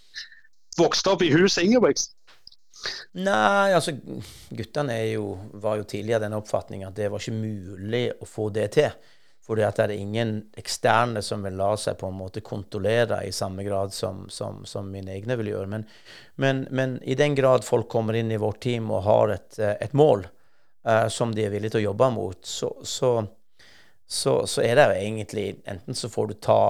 [0.81, 2.17] vokst opp i huset Ingebrigtsen?
[3.13, 3.95] Nei, altså
[4.51, 4.97] guttene
[5.63, 8.95] var jo tidligere den oppfatning at det var ikke mulig å få det til.
[9.53, 13.65] At det er ingen eksterne som vil la seg på en måte kontrollere i samme
[13.67, 15.67] grad som, som, som mine egne vil gjøre.
[15.69, 15.85] Men,
[16.41, 19.75] men, men, i den grad folk kommer inn i vårt team og har et, eh,
[19.83, 20.25] et mål
[20.87, 23.13] uh, som de er villige til å jobbe mot, så, så,
[24.07, 26.63] så, så, er det jo egentlig Enten så får du ta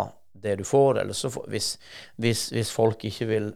[0.42, 1.74] det du får, eller så får, hvis,
[2.18, 3.52] hvis, hvis folk ikke vil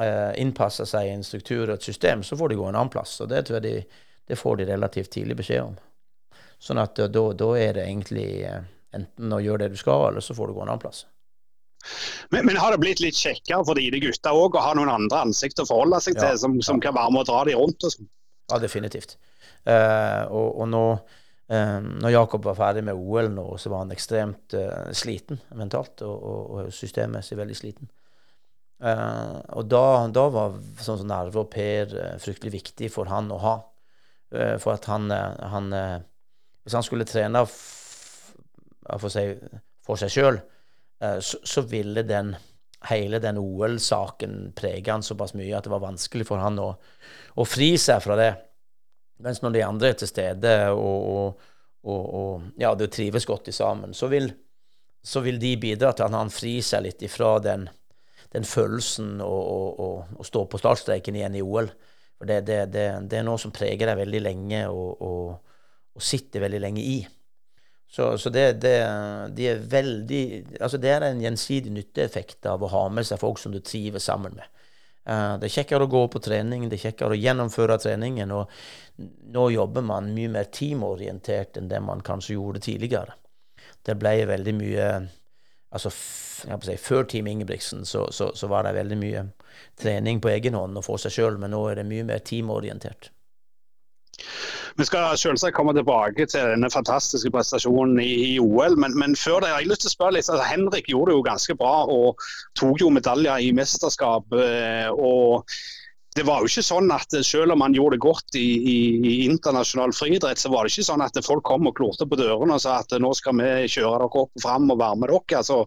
[0.00, 2.92] uh, innpasse seg i en struktur og et system, så får de gå en annen
[2.92, 3.16] plass.
[3.24, 5.74] Og det tror jeg de, det får de relativt tidlig beskjed om.
[6.64, 8.62] Sånn at da, da er det egentlig eh,
[8.96, 11.04] enten å gjøre det du skal, eller så får du gå en annen plass.
[12.32, 15.26] Men, men, har det blitt litt kjekkere for dine gutter òg å ha noen andre
[15.26, 17.84] ansikt å forholde seg til, som, som kan være med å dra dem rundt?
[17.84, 18.08] sånn?
[18.48, 19.18] Ja, definitivt.
[19.68, 23.92] Uh, og, og, nå uh, når Jakob var ferdig med OL nå, så var han
[23.92, 27.92] ekstremt uh, sliten mentalt, og, og, og systemmessig veldig sliten.
[28.84, 33.54] Og da, da, var sånn som Nerve og Per fryktelig viktig for han å ha.
[34.60, 39.40] for at han, han hvis han skulle trene for seg,
[39.86, 40.40] for seg sjøl,
[41.00, 42.34] så, så, ville den
[42.88, 46.74] hele den OL-saken prege han såpass mye at det var vanskelig for han å,
[47.40, 48.32] å fri seg fra det.
[49.24, 51.52] Mens når de andre er til stede og, og,
[51.86, 54.30] og, og ja, det trives godt sammen, så vil,
[55.04, 57.68] så vil de bidra til at han frir seg litt ifra den,
[58.34, 61.70] den følelsen å stå på startstreken igjen i OL.
[62.18, 64.64] For det, det, det, det, er noe som preger deg veldig lenge.
[64.68, 65.42] og
[65.94, 66.98] og sitter veldig lenge i.
[67.94, 68.74] Så, så det, det,
[69.36, 70.22] de er veldig
[70.58, 74.08] Altså det er en gjensidig nytteeffekt av å ha med seg folk som du trives
[74.10, 74.48] sammen med.
[75.04, 78.32] Uh, det er kjekkere å gå på trening, det er kjekkere å gjennomføre treningen.
[78.34, 78.50] Og
[79.36, 83.14] nå jobber man mye mer teamorientert enn det man kanskje gjorde tidligere.
[83.84, 84.88] Det ble veldig mye
[85.74, 89.26] Altså, si, Før Team Ingebrigtsen så, så, så, var det veldig mye
[89.80, 93.10] trening på egen hånd og for seg sjøl, men nå er det mye mer teamorientert.
[94.78, 99.42] Vi skal selvsagt komme tilbake til denne fantastiske prestasjonen i, i OL, men, men, før
[99.42, 100.30] det jeg har lyst til å spørre litt.
[100.30, 102.26] Altså, Henrik gjorde det jo ganske bra og
[102.58, 104.34] tok jo medaljer i mesterskap.
[104.34, 105.54] Eh, og
[106.14, 109.14] det var jo ikke sånn at selv om han gjorde det godt i, i, i,
[109.26, 112.62] internasjonal friidrett, så var det ikke sånn at folk kom og klorte på dørene og
[112.62, 115.40] sa at nå skal vi kjøre dere opp og fram og være med dere.
[115.40, 115.58] Altså,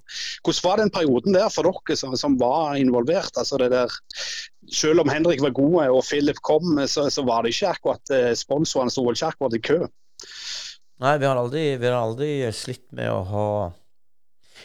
[0.48, 3.36] hvordan var den perioden der for dere som, som var involvert?
[3.36, 3.60] Altså,
[4.72, 8.32] selv om Henrik var god og Philip kom, så, så var det ikke akkurat eh,
[8.40, 9.82] sponsorene sto ikke akkurat i kø.
[11.04, 13.48] Nei, vi har, aldri, vi har aldri slitt med å ha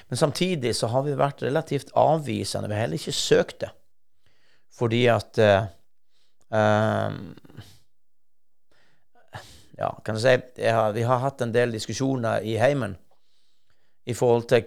[0.08, 2.70] Men samtidig så har vi vært relativt avvisende.
[2.70, 3.74] Vi har heller ikke søkt det.
[4.72, 5.64] Fordi at uh,
[9.78, 12.96] Ja, kan jeg si jeg Vi har hatt en del diskusjoner i heimen
[14.06, 14.64] i forhold til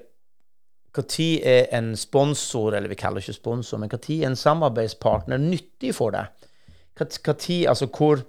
[0.96, 5.92] når er en sponsor, eller vi kaller ikke sponsor, men når er en samarbeidspartner nyttig
[5.96, 6.30] for deg?
[6.96, 8.22] Når, altså hvor,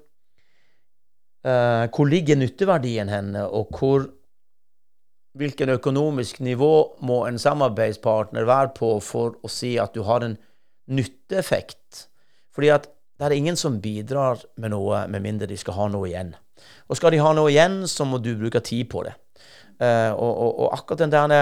[1.47, 4.09] uh, hvor ligger nytteverdien henne, og hvor
[5.37, 10.39] Hvilken økonomisk nivå må en samarbeidspartner være på for å si at du har en
[10.92, 12.07] nytteeffekt.
[12.55, 16.09] Fordi at det er ingen som bidrar med noe med mindre de skal ha noe
[16.09, 16.35] igjen.
[16.88, 19.14] Og skal de ha noe igjen, så må du bruke tid på det.
[19.81, 21.35] Uh, og, og, og, akkurat den der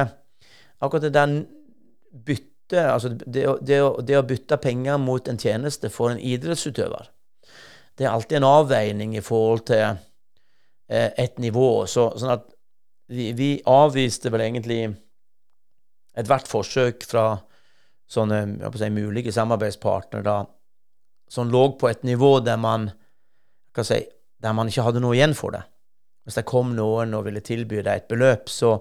[0.83, 1.35] akkurat den der
[2.27, 7.11] bytte, altså det, det, det, å bytte penger mot en tjeneste for en idrettsutøver,
[7.95, 11.87] det er alltid en avveining i forhold til uh, et nivå.
[11.91, 12.51] Så, sånn at
[13.11, 14.81] vi, vi avviste vel egentlig
[16.15, 17.27] ethvert forsøk fra
[18.11, 20.45] sånne si, mulige samarbeidspartnere
[21.31, 22.91] som lå på et nivå der man,
[23.81, 24.03] si,
[24.43, 25.65] der man ikke hadde noe igjen for det.
[26.25, 28.77] Hvis det kom noen og ville tilby deg et beløp, så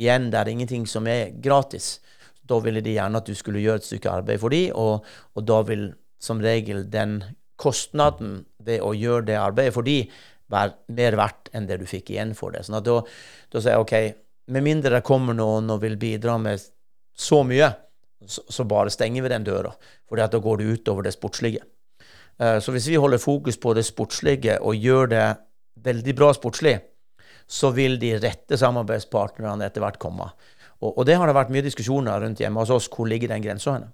[0.00, 1.98] igjen, det er ingenting som er gratis.
[2.46, 5.46] Da ville de gjerne at du skulle gjøre et stykke arbeid for dem, og, og
[5.46, 5.88] da vil
[6.22, 7.20] som regel den
[7.60, 10.10] kostnaden ved å gjøre det arbeidet for dem
[10.52, 12.64] være mer verdt enn det du fikk igjen for det.
[12.66, 13.00] Sånn at da,
[13.52, 13.94] da sier jeg OK,
[14.54, 16.62] med mindre det kommer noen og vil bidra med
[17.16, 17.70] så mye,
[18.24, 19.72] så, så, bare stenger vi den døra.
[20.08, 21.64] For da går det utover det sportslige.
[22.40, 25.26] Uh, så hvis vi holder fokus på det sportslige og gjør det
[25.84, 26.78] veldig bra sportslig,
[27.46, 30.30] så vil de rette samarbeidspartnerne etter hvert komme.
[30.80, 32.90] Og, og, det har det vært mye diskusjoner rundt hjemme hos oss.
[32.92, 33.92] Hvor ligger den grensa henne?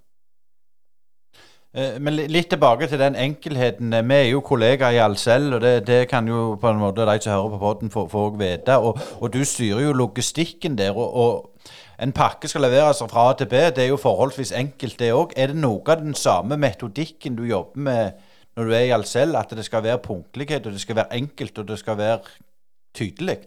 [1.73, 3.95] Eh, men litt tilbake til den enkelheten.
[4.09, 7.17] Vi er jo kollegaer i Alcel, og det, det, kan jo på en måte de
[7.23, 8.77] som hører på poden få vite.
[8.79, 10.97] Og, og, du styrer jo logistikken der.
[10.97, 11.52] og, og
[12.03, 13.59] en pakke skal leveres fra A til B.
[13.75, 15.35] Det er jo forholdsvis enkelt, det òg.
[15.38, 18.23] Er det noe av den samme metodikken du jobber med
[18.57, 21.59] når du er i Alcel, at det skal være punktlighet, og det skal være enkelt,
[21.59, 22.19] og det skal være
[22.93, 23.38] tydelig?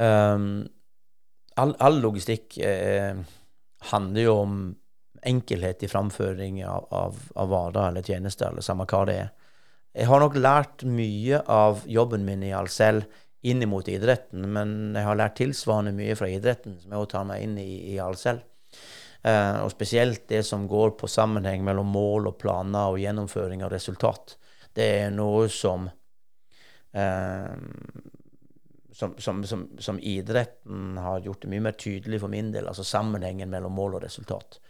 [0.00, 0.64] Um,
[1.60, 3.18] all, all, logistikk eh,
[3.90, 4.54] handler jo om
[5.26, 9.28] enkelhet i framføring av, av, av varer eller tjenester, eller samme hva det er.
[9.92, 13.02] Jeg har nok lært mye av jobben min i Alcel
[13.42, 17.28] inn mot idretten, men jeg har lært tilsvarende mye fra idretten som jeg også tar
[17.30, 18.42] meg inn i, i selv.
[19.22, 23.72] Eh, og spesielt det som går på sammenheng mellom mål og planer og gjennomføring av
[23.72, 24.36] resultat.
[24.72, 25.88] Det er noe som,
[26.92, 27.52] eh,
[28.92, 33.52] som, som, som idretten har gjort det mye mer tydelig for min del, altså sammenhengen
[33.52, 34.60] mellom mål og resultat.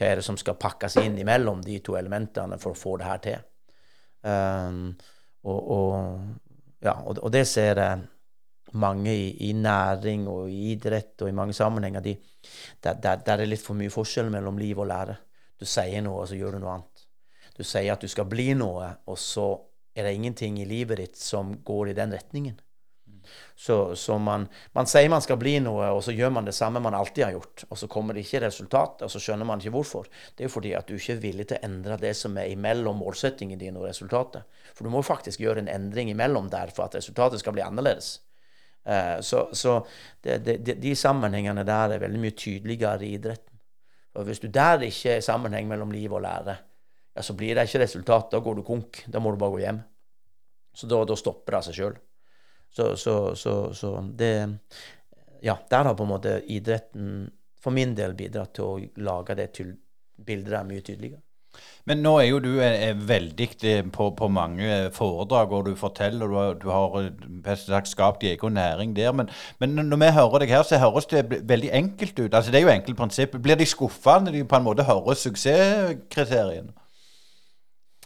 [0.00, 3.08] Hva er det som skal pakkes inn imellom de to elementene for å få det
[3.10, 3.42] her til?
[4.20, 4.94] Um,
[5.48, 5.92] og, og,
[6.84, 8.00] ja, og, og, det ser jeg
[8.72, 12.16] mange i, i, næring og i idrett og i mange sammenhenger, de,
[12.84, 15.16] der, der, der, er litt for mye forskjell mellom liv og lære.
[15.60, 17.06] Du sier noe, og så gjør du noe annet.
[17.56, 19.52] Du sier at du skal bli noe, og så
[19.96, 22.58] er det ingenting i livet ditt som går i den retningen.
[23.54, 26.80] Så, så man, man, sier man skal bli noe, og så gjør man det samme
[26.82, 27.66] man alltid har gjort.
[27.68, 30.08] Og så kommer det ikke resultat, og så skjønner man ikke hvorfor.
[30.34, 32.50] Det er jo fordi at du ikke er villig til å endre det som er
[32.54, 34.48] imellom målsettingen din og resultatet.
[34.72, 38.16] For du må faktisk gjøre en endring imellom der for at resultatet skal bli annerledes.
[38.84, 39.86] Eh, så, så
[40.20, 43.58] det, det, de sammenhengene der er veldig mye tydeligere i idretten.
[44.18, 46.56] Og Hvis du der ikke er sammenheng mellom liv og lære,
[47.14, 48.30] ja, så blir det ikke resultat.
[48.32, 49.04] Da går du konk.
[49.06, 49.82] Da må du bare gå hjem.
[50.74, 51.98] Så da, da stopper det seg sjøl.
[52.70, 54.32] Så, så, så, så, det
[55.42, 59.48] Ja, der har på en måte idretten for min del bidratt til å lage det
[60.20, 61.22] bildet der mye tydeligere.
[61.88, 66.28] Men nå er jo du er, veldig eh, på, på mange foredrag, og du forteller,
[66.28, 69.12] og du har, du har eh, sagt skapt egen næring der.
[69.12, 72.34] Men, men når vi hører deg her, så høres det veldig enkelt ut.
[72.34, 73.36] Altså Det er jo enkelt prinsipp.
[73.42, 76.76] Blir de skuffa når de på en måte hører suksesskriteriene?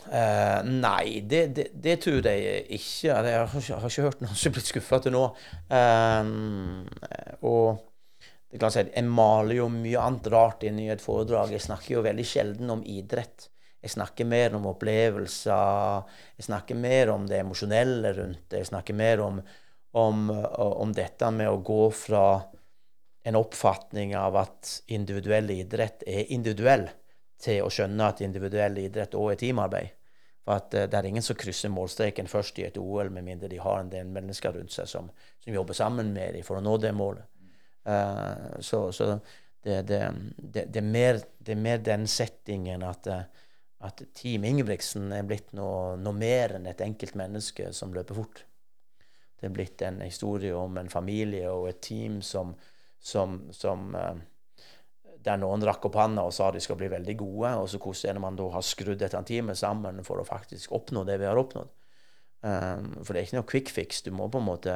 [0.05, 3.09] Uh, nei, det, det, det tror jeg ikke.
[3.09, 5.25] Jeg har ikke, jeg har ikke hørt noen som er blitt skuffa til nå.
[5.73, 6.85] Uh,
[7.43, 7.94] og
[8.55, 11.51] det jeg si, jeg maler jo mye annet rart inn i et foredrag.
[11.55, 13.49] Jeg snakker jo veldig sjelden om idrett.
[13.83, 16.05] Jeg snakker mer om opplevelser.
[16.39, 18.63] Jeg snakker mer om det emosjonelle rundt det.
[18.63, 19.41] Jeg snakker mer om,
[19.99, 22.27] om, om dette med å gå fra
[23.27, 26.87] en oppfatning av at individuell idrett er individuell,
[27.41, 29.93] til å skjønne at individuell idrett òg er teamarbeid.
[30.45, 33.49] For at eh, det er ingen som krysser målstreken først i et OL, med mindre
[33.51, 35.09] de har en del mennesker rundt seg som,
[35.41, 37.25] som jobber sammen med dem for å nå det målet.
[37.85, 39.19] Eh, så så
[39.65, 40.01] det, det,
[40.37, 43.23] det, er mer, det er mer den settingen at, eh,
[43.85, 48.45] at Team Ingebrigtsen er blitt noe, noe mer enn et enkelt menneske som løper fort.
[49.41, 52.53] Det er blitt en historie om en familie og et team som,
[53.01, 54.21] som, som eh,
[55.25, 58.21] der noen rakk opp handa og sa de skal bli veldig gode, og så hvordan
[58.21, 61.73] man da har skrudd dette teamet sammen for å faktisk oppnå det vi har oppnådd.
[62.45, 64.03] Um, for det er ikke noe quick fix.
[64.05, 64.75] Du må på en måte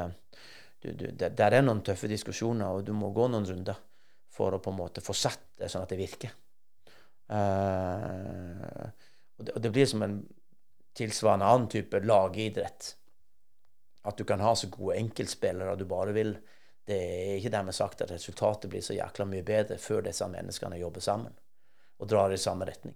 [0.83, 3.79] du, du, det, Der er noen tøffe diskusjoner, og du må gå noen runder
[4.33, 6.35] for å på en måte få satt det sånn at det virker.
[7.29, 8.87] Uh,
[9.37, 10.21] og, det, og det blir som en
[10.99, 12.93] tilsvarende annen type lagidrett.
[14.09, 16.33] At du kan ha så gode enkeltspillere du bare vil.
[16.89, 20.79] Det er ikke dermed sagt at resultatet blir så jækla mye bedre før disse menneskene
[20.81, 21.35] jobber sammen
[21.99, 22.95] og drar i samme retning.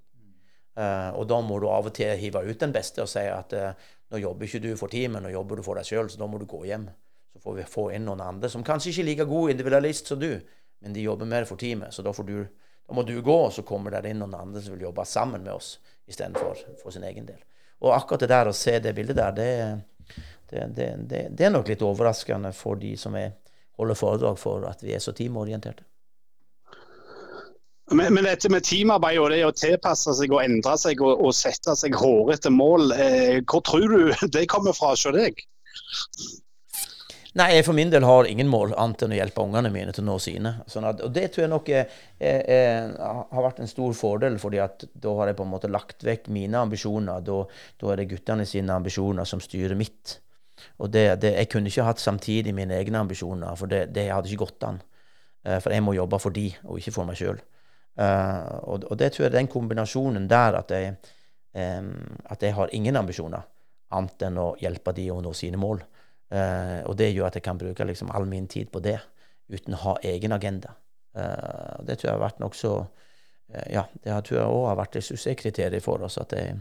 [0.73, 3.53] Uh, og da må du av og til hive ut den beste og si at
[3.59, 6.29] uh, nå jobber ikke du for teamet, nå jobber du for deg sjøl, så da
[6.31, 6.87] må du gå hjem.
[7.33, 10.21] Så får vi få inn noen andre som kanskje ikke er like god individualist som
[10.21, 10.35] du,
[10.83, 11.95] men de jobber mer for teamet.
[11.95, 12.37] Så da, du,
[12.87, 15.45] da må du gå, og så kommer det inn noen andre som vil jobbe sammen
[15.47, 15.77] med oss
[16.11, 17.41] istedenfor for sin egen del.
[17.83, 19.53] Og akkurat det der å se det bildet der, det,
[20.51, 23.33] det, det, det, er nok litt overraskende for de som er,
[23.81, 25.87] holder foredrag for at vi er så teamorienterte.
[27.93, 31.35] Men, men dette med teamarbeid og det å tilpasse seg og endre seg og, og
[31.37, 35.43] sette seg hårete mål, eh, hvor tror du det kommer fra hos deg?
[37.41, 40.05] Nei, jeg for min del har ingen mål annet enn å hjelpe ungene mine til
[40.05, 40.51] å nå sine.
[40.69, 44.37] Sånn at, og det tror jeg nok er, er, er, har vært en stor fordel,
[44.43, 47.25] fordi at da har jeg på en måte lagt vekk mine ambisjoner.
[47.25, 47.39] Da,
[47.81, 50.19] da er det guttene sine ambisjoner som styrer mitt.
[50.85, 54.29] Og det, det, jeg kunne ikke hatt samtidig mine egne ambisjoner, for det, det hadde
[54.29, 54.83] ikke gått an.
[55.43, 57.41] Uh, for jeg må jobbe for de, og ikke for meg sjøl.
[57.97, 60.95] Uh, og, og, det tror jeg den kombinasjonen der at jeg,
[61.57, 61.91] um,
[62.29, 63.49] at jeg har ingen ambisjoner
[63.93, 65.83] annet enn å hjelpe de å nå sine mål.
[66.33, 68.97] Uh, og det gjør at jeg kan bruke liksom all min tid på det
[69.53, 70.73] uten å ha egen agenda.
[71.13, 74.97] Uh, det tror jeg har vært nokså uh, Ja, det tror jeg òg har vært
[74.97, 76.17] et suksesskriterium for oss.
[76.23, 76.57] At jeg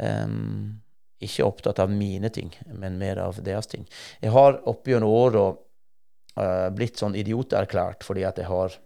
[0.00, 0.78] um,
[1.20, 3.84] ikke er opptatt av mine ting, men mer av deres ting.
[4.22, 8.76] Jeg har opp gjennom åra uh, blitt sånn idioterklært fordi at jeg har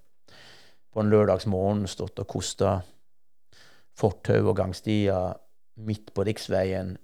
[0.91, 2.81] på en lørdagsmorgen stått og kosta
[3.99, 5.37] fortau og gangstier
[5.87, 6.97] midt på riksveien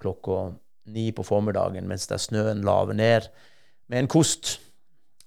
[0.00, 0.52] klokka
[0.92, 3.28] ni på formiddagen mens det snøen laver ned
[3.90, 4.56] med en kost,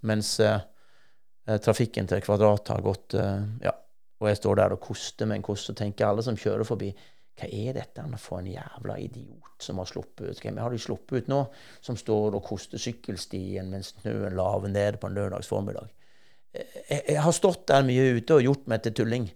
[0.07, 0.59] mens eh,
[1.63, 3.75] trafikken til Kvadrat har gått eh, Ja,
[4.19, 6.91] og jeg står der og koster med en kost, og tenker alle som kjører forbi
[7.39, 10.41] hva er dette for en jævla idiot som har sluppet ut?
[10.43, 11.37] Hvem har de sluppet ut nå,
[11.79, 15.87] som står og koster sykkelstien mens snøen laver ned på en lørdags formiddag?
[16.51, 19.29] Jeg, jeg har stått der mye ute og gjort meg til tulling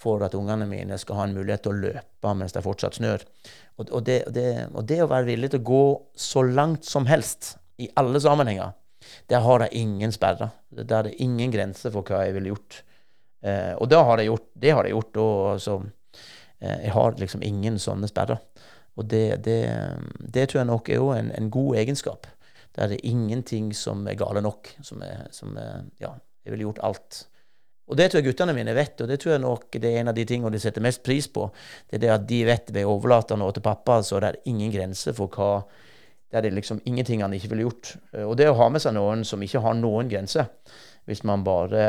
[0.00, 3.24] for at ungene mine skal ha en mulighet til å løpe mens det fortsatt snør.
[3.76, 5.84] Og, og, det, det, og, det, å være villig til å gå
[6.16, 8.74] så langt som helst, i alle sammenhenger,
[9.32, 10.50] der har jeg ingen sperrer.
[10.68, 12.82] Der er det ingen grenser for hva jeg ville gjort.
[13.40, 14.48] Eh, og det har jeg gjort.
[14.52, 15.76] Det har jeg gjort, og altså,
[16.60, 18.40] eh, jeg har liksom ingen sånne sperrer.
[19.00, 22.28] Og det, det tror jeg nok er jo en, en, god egenskap.
[22.76, 24.74] Der er det ingenting som er gale nok.
[24.84, 27.24] Som er, som er Ja, jeg ville gjort alt.
[27.90, 30.12] Og det tror jeg guttene mine vet, og det tror jeg nok det er en
[30.12, 31.48] av de tingene de setter mest pris på.
[31.90, 34.38] Det er det at de vet ved å overlate noe til pappa, så det er
[34.52, 35.52] ingen grense for hva
[36.30, 37.96] Det er liksom ingenting han ikke ville gjort.
[38.22, 40.44] Og det å ha med seg noen som ikke har noen grense,
[41.02, 41.80] hvis man bare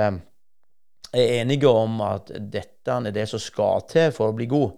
[1.14, 4.74] er enige om at dette er det som skal til for å bli god,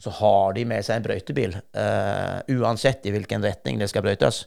[0.00, 4.46] så har de med seg en brøytebil, uh, uansett i hvilken retning det skal brøytes.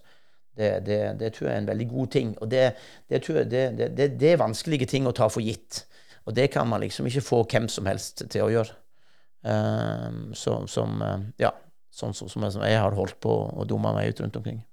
[0.56, 2.34] Det, det, det, tror jeg er en veldig god ting.
[2.42, 2.66] Og det,
[3.12, 5.84] det, det er vanskelige ting å ta for gitt.
[6.26, 8.78] Og det kan man liksom ikke få hvem som helst til å gjøre.
[9.46, 11.04] Um, så, som,
[11.38, 11.52] ja,
[11.94, 14.64] sånn som, som, jeg har holdt på å dumme meg ut rundt omkring.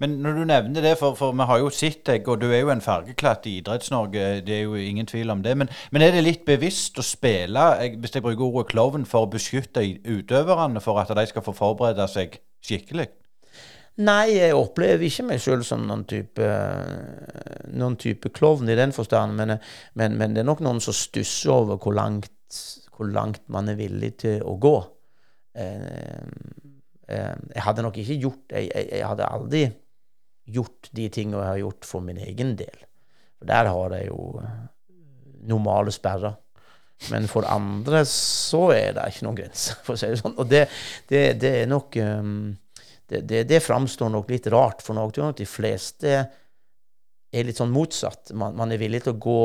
[0.00, 2.62] Men når du nevner det, for, for vi har jo sett deg, og du er
[2.62, 5.52] jo en fargeklatt i Idretts-Norge, det er jo ingen tvil om det.
[5.60, 9.26] Men, men er det litt bevisst å spille, jeg, hvis jeg bruker ordet klovn, for
[9.26, 13.10] å beskytte utøverne, for at de skal få forberede seg skikkelig?
[14.00, 16.46] Nei, jeg opplever ikke meg sjøl som noen type,
[17.76, 19.58] noen type klovn i den forstand, men,
[19.98, 22.32] men, men, det er nok noen som stusser over hvor langt,
[22.96, 24.74] hvor langt man er villig til å gå.
[25.58, 26.22] Eh,
[27.10, 29.64] eh, jeg hadde nok ikke gjort Jeg, jeg, jeg hadde aldri
[30.54, 32.86] gjort de tingene jeg har gjort for min egen del.
[33.40, 34.40] For der har jeg jo
[35.50, 36.38] normale sperrer.
[37.10, 40.36] Men for andre så er det ikke noen grenser, for å si det sånn.
[40.40, 40.66] Og det,
[41.08, 42.50] det, det er nok um,
[43.10, 46.12] det, det, det, framstår nok litt rart, for nok de fleste
[47.30, 48.30] er litt sånn motsatt.
[48.38, 49.40] Man, man, er villig til å gå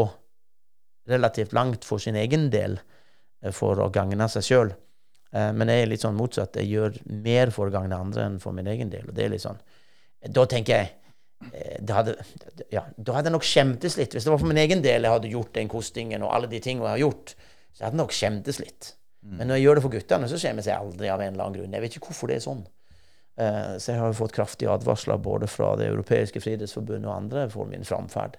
[1.10, 4.74] relativt langt for sin egen del eh, for å gagne seg sjøl.
[5.34, 6.60] Eh, men jeg er litt sånn motsatt.
[6.62, 9.10] Jeg gjør mer for å gagne andre enn for min egen del.
[9.10, 9.58] Og det er litt sånn
[10.26, 10.92] Da tenker jeg
[11.52, 12.16] eh, det hadde,
[12.74, 14.14] ja, Da hadde jeg nok skjemtes litt.
[14.14, 16.62] Hvis det var for min egen del jeg hadde gjort den kostingen og alle de
[16.62, 17.36] tingene jeg har gjort,
[17.74, 18.94] så hadde jeg nok skjemtes litt.
[19.26, 19.38] Mm.
[19.40, 21.60] Men når jeg gjør det for guttene, så skjemmes jeg aldri av en eller annen
[21.60, 21.78] grunn.
[21.78, 22.66] Jeg vet ikke hvorfor det er sånn.
[23.36, 27.50] Eh, så jeg har jo fått kraftige advarsler både fra Det europeiske friidrettsforbundet og andre
[27.50, 28.38] for min framferd.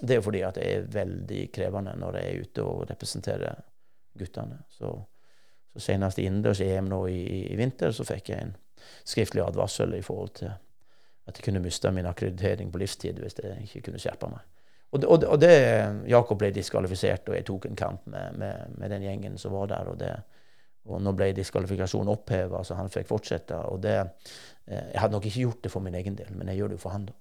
[0.00, 3.62] Det er jo fordi at det er veldig krevende når jeg er ute og representerer
[4.18, 4.62] guttene.
[4.68, 4.92] Så,
[5.72, 7.20] så senest i innendørs-EM nå i,
[7.52, 8.56] i, vinter så fikk jeg en
[9.04, 10.52] skriftlig advarsel i forhold til
[11.28, 14.44] at jeg kunne miste min akkreditering på livstid hvis jeg ikke kunne skjerpe meg.
[14.90, 15.52] Og, og, og det,
[16.10, 19.70] Jakob ble diskvalifisert, og jeg tok en kamp med, med, med den gjengen som var
[19.70, 19.92] der.
[19.92, 20.14] og det
[20.88, 23.58] og nå ble diskvalifikasjonen oppheva, så han fikk fortsette.
[23.70, 23.98] Og det,
[24.66, 26.78] eh, jeg hadde nok ikke gjort det for min egen del, men jeg gjør det
[26.78, 27.16] jo for han, da.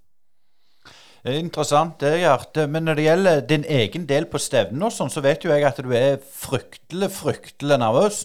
[1.28, 2.56] Er interessant, det, Gjert.
[2.72, 5.66] Men når det gjelder din egen del på stevnen, og sånn, så vet jo jeg
[5.68, 8.22] at du er fryktelig, fryktelig nervøs.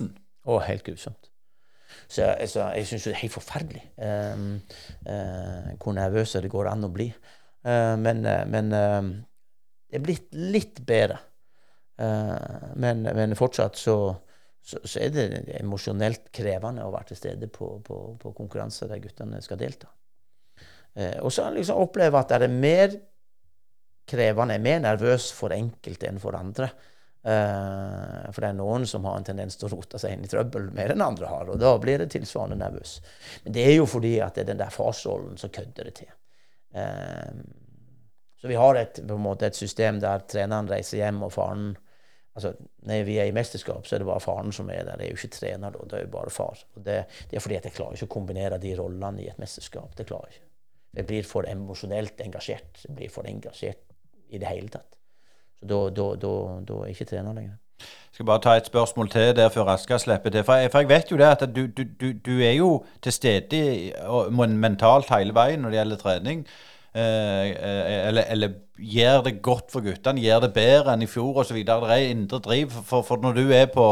[0.47, 1.30] Å, helt grusomt.
[2.07, 4.51] Så, jeg, så jeg syns det er helt forferdelig um,
[5.09, 7.09] uh, hvor nervøse det går an å bli.
[7.64, 11.18] Uh, men, uh, men det er blitt litt bedre.
[11.97, 13.95] Men, men, fortsatt så
[14.65, 19.03] så, så, er det emosjonelt krevende å være til stede på, på, på konkurranser der
[19.05, 19.91] guttene skal delta.
[20.95, 22.97] Eh, og så har jeg liksom at det er mer
[24.09, 26.71] krevende, mer nervøs for enkelte enn for andre.
[27.25, 30.33] Eh, for det er noen som har en tendens til å rote seg inn i
[30.33, 32.99] trøbbel mer enn andre har, og da blir det tilsvarende nervøs.
[33.45, 36.12] Men det er jo fordi at det er den der farsrollen som kødder det til.
[36.77, 37.31] Eh,
[38.41, 41.71] så vi har et, på en måte et system der treneren reiser hjem, og faren
[42.35, 45.01] altså, Når vi er i mesterskap, så er det bare faren som er der.
[45.01, 46.64] Jeg er jo ikke trener da, det er jo bare far.
[46.76, 49.97] Det, det, er fordi at jeg klarer ikke å kombinere de rollene i et mesterskap.
[49.97, 50.51] Det klarer jeg ikke.
[50.95, 52.85] Jeg blir for emosjonelt engasjert.
[52.87, 53.82] Jeg blir for engasjert
[54.30, 54.99] i det hele tatt.
[55.59, 56.32] Så da, da, da,
[56.62, 57.59] da er jeg ikke trener lenger.
[57.85, 60.45] Jeg skal bare ta et spørsmål til der før Aska slipper til.
[60.47, 63.12] For jeg, for jeg vet jo det at du, du, du, du er jo til
[63.12, 63.62] stede
[64.55, 66.45] mentalt hele veien når det gjelder trening.
[66.95, 71.40] Eh, eh, eller, eller gjør det godt for guttene, gjør det bedre enn i fjor
[71.42, 71.57] osv.
[71.66, 72.76] Det er indre driv.
[72.86, 73.88] For, for, når du er på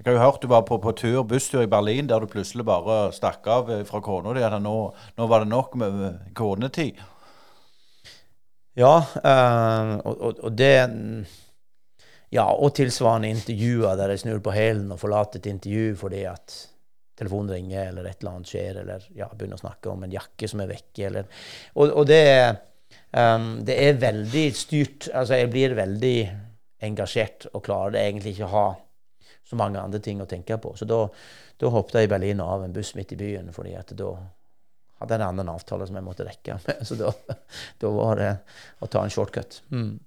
[0.00, 2.64] Jeg har jo hørt du var på, på tur, busstur i Berlin der du plutselig
[2.64, 4.44] bare stakk av fra kona di.
[4.64, 4.76] Nå,
[5.18, 7.02] nå var det nok med konetid.
[8.78, 11.26] Ja, øh, og, og, det
[12.32, 16.70] Ja, og tilsvarende intervjuer der jeg snur på hælen og forlater et intervju fordi at
[17.20, 20.48] telefonen ringer, eller et eller annet skjer, eller ja, begynner å snakke om en jakke
[20.50, 22.24] som er vekke, eller Og, og det,
[23.12, 25.10] um, det, er veldig styrt.
[25.12, 26.16] Altså, jeg blir veldig
[26.88, 28.66] engasjert og klarer det egentlig ikke å ha
[29.50, 30.74] så mange andre ting å tenke på.
[30.78, 31.04] Så da,
[31.60, 34.12] da hoppet jeg i Berlin av en buss midt i byen, fordi at da
[35.00, 36.58] hadde jeg en annen avtale som jeg måtte rekke.
[36.88, 37.12] Så da,
[37.80, 38.30] da var det
[38.80, 39.62] å ta en shortcut.
[39.72, 39.98] Mm.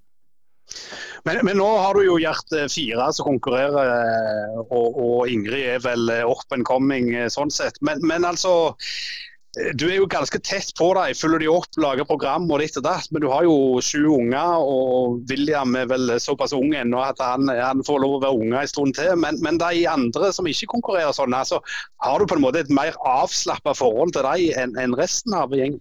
[1.23, 5.77] Men, men, nå har du jo Gjert eh, fire som konkurrerer, eh, og, og, Ingrid
[5.77, 7.79] er vel eh, up and coming sånn sett.
[7.85, 8.73] Men, men, altså,
[9.77, 11.15] du er jo ganske tett på deg.
[11.15, 13.07] Følger de opp, lager program og ditt og datt.
[13.13, 17.51] Men du har jo sju unger, og William er vel såpass ung ennå at han,
[17.53, 19.13] han, får lov å være unge en stund til.
[19.23, 21.61] Men, men de andre som ikke konkurrerer sånn, altså,
[22.03, 25.55] har du på en måte et mer avslappa forhold til dem enn en resten av
[25.55, 25.79] gjengen?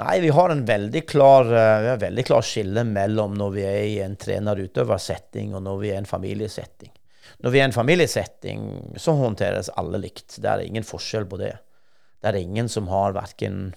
[0.00, 3.98] Nei, vi har en veldig klar, uh, veldig klar skille mellom når vi er i
[4.00, 6.92] en trener-utøver-setting, og når vi er i en familiesetting.
[7.44, 8.62] Når vi er i en familiesetting,
[8.96, 10.38] så håndteres alle likt.
[10.40, 11.52] Det er ingen forskjell på det.
[12.22, 13.74] Det er ingen som har verken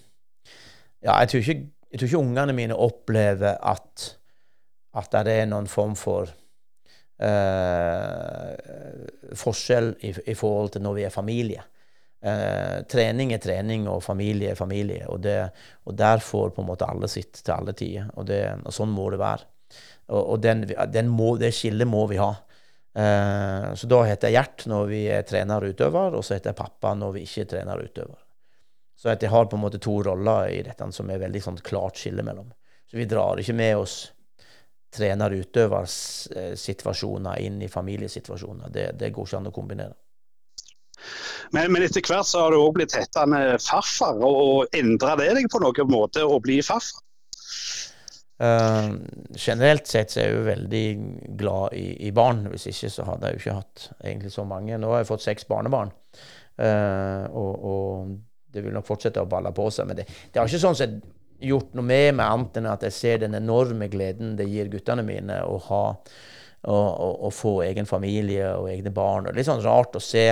[1.03, 1.59] Ja, jeg tror ikke,
[1.91, 4.17] jeg tror ikke ungene mine opplever at,
[4.97, 6.31] at det er noen form for
[7.21, 8.53] uh,
[9.35, 11.65] forskjell i, i forhold til når vi er familie.
[12.21, 15.05] Eh, trening er trening, og familie er familie.
[15.11, 15.49] Og, det,
[15.85, 18.05] og der får på en måte alle sitt til alle tider.
[18.15, 19.43] Og, det, og sånn må det være.
[20.13, 20.57] Og, og den,
[20.93, 22.31] den må, det skillet må vi ha.
[22.95, 26.49] Eh, så da heter jeg Gjert når vi er trener og utøver, og så heter
[26.53, 28.19] jeg pappa når vi ikke er trener og utøver.
[28.95, 31.97] Så jeg har på en måte to roller i dette som er veldig sånn klart
[31.99, 32.49] skille mellom.
[32.87, 34.11] Så vi drar ikke med oss
[34.95, 38.69] trener-utøver-situasjoner inn i familiesituasjoner.
[38.71, 39.95] Det, det går ikke an å kombinere.
[41.55, 45.49] Men, men etter hvert så har du òg blitt hettende farfar, og endra det deg
[45.51, 47.01] på noen måte å bli farfar?
[48.35, 48.97] Uh,
[49.39, 50.87] generelt sett så er jeg jo veldig
[51.39, 52.43] glad i, i, barn.
[52.51, 54.79] Hvis ikke så hadde jeg jo ikke hatt egentlig så mange.
[54.79, 55.93] Nå har jeg fått seks barnebarn,
[56.59, 58.15] uh, og, og,
[58.55, 59.87] det vil nok fortsette å balle på seg.
[59.87, 60.99] Men det, det har ikke sånn sett
[61.43, 65.03] gjort noe med meg, annet enn at jeg ser den enorme gleden det gir guttene
[65.03, 65.83] mine å ha
[66.65, 69.27] å få egen familie og egne barn.
[69.27, 70.23] Og det er litt sånn rart å se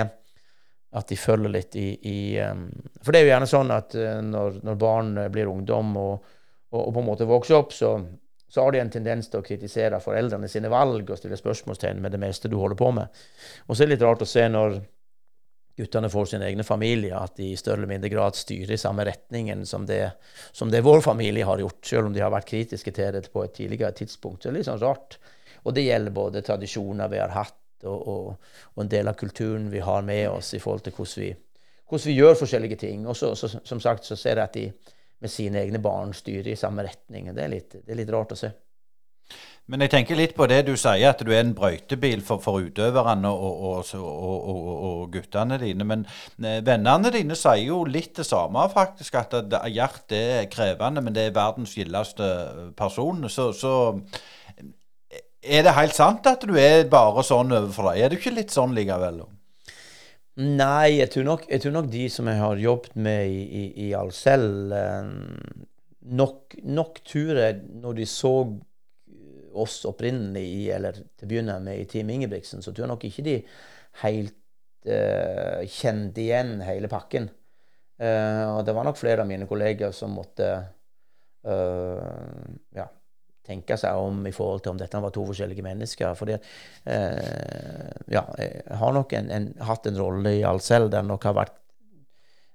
[0.94, 2.68] at de følger litt i, i um,
[3.02, 6.34] For det er jo gjerne sånn at uh, når, når, barn blir ungdom og,
[6.70, 7.96] og, og, på en måte vokser opp, så,
[8.46, 12.14] så, har de en tendens til å kritisere foreldrene sine valg og stille spørsmålstegn med
[12.14, 13.24] det meste du holder på med.
[13.66, 14.78] Og så er det litt rart å se når
[15.76, 19.06] guttene får sine egne familier, at de i større eller mindre grad styrer i samme
[19.08, 20.04] retningen som det,
[20.54, 23.42] som det vår familie har gjort, selv om de har vært kritiske til det på
[23.42, 24.42] et tidligere tidspunkt.
[24.42, 25.18] Så det er litt sånn rart.
[25.64, 29.70] Og det gjelder både tradisjoner vi har hatt, og, og, og, en del av kulturen
[29.72, 31.30] vi har med oss i forhold til hvordan vi,
[31.88, 33.06] hvordan vi gjør forskjellige ting.
[33.08, 34.68] Og så, så, som sagt så ser jeg at de
[35.24, 37.32] med sine egne barn styrer i samme retning.
[37.32, 38.52] Det er litt, det er litt rart å se.
[39.72, 42.60] Men jeg tenker litt på det du sier, at du er en brøytebil for, for
[42.60, 45.86] utøverne og, og, og, og, guttene dine.
[45.88, 49.16] Men eh, vennene dine sier jo litt det samme, faktisk.
[49.22, 52.28] At Gjert er krevende, men det er verdens gildeste
[52.76, 53.24] person.
[53.32, 53.72] Så, så
[55.44, 58.02] er det helt sant at du er bare sånn overfor deg?
[58.02, 59.22] Er du ikke litt sånn likevel?
[60.40, 63.64] Nei, jeg tror, nok, jeg tror nok de som jeg har jobbet med i, i,
[63.86, 65.10] i Alcel, eh,
[66.18, 68.32] nok, nok tror når de så
[69.54, 73.06] oss opprinnelig, i, eller til å begynne med i Team Ingebrigtsen, så tror jeg nok
[73.06, 73.36] ikke de
[74.02, 74.34] helt
[74.90, 77.28] uh, kjente igjen hele pakken.
[78.02, 80.48] Uh, og det var nok flere av mine kolleger som måtte
[81.46, 82.42] uh,
[82.74, 82.88] ja,
[83.44, 86.14] tenke seg om i forhold til om dette var to forskjellige mennesker.
[86.16, 86.38] for eh,
[88.08, 91.36] ja, jeg har nok en, en, hatt en rolle i alt selv der nok har
[91.42, 91.60] vært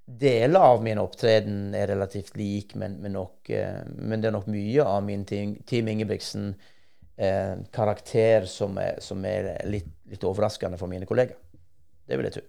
[0.10, 4.48] Deler av min opptreden er relativt lik, men, men, nok, eh, men det er nok
[4.50, 6.56] mye av min Team, team Ingebrigtsen
[7.20, 7.54] eh,
[8.50, 11.38] som som er litt, litt, overraskende for mine kollegaer.
[12.10, 12.46] Det vil jeg tro.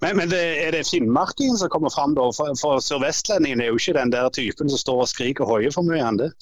[0.00, 2.26] Men, men det, er det finnmarkingen som kommer fram, da?
[2.34, 5.86] For, for sørvestlendingen er jo ikke den der typen som står og skriker hoier for
[5.86, 6.02] mye.
[6.02, 6.32] enn det.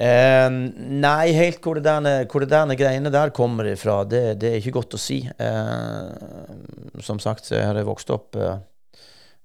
[0.00, 0.48] Uh,
[0.96, 4.62] nei, helt hvor det, der, hvor det derne greiene der kommer ifra, det, det, er
[4.62, 5.18] ikke godt å si.
[5.36, 6.08] Uh,
[7.04, 8.56] som sagt så har jeg vokst opp uh,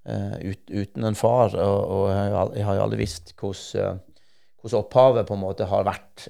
[0.05, 3.99] ut, uten en far, og, og jeg, har, jo aldri visst hvordan,
[4.61, 6.27] hvordan opphavet på en måte har vært.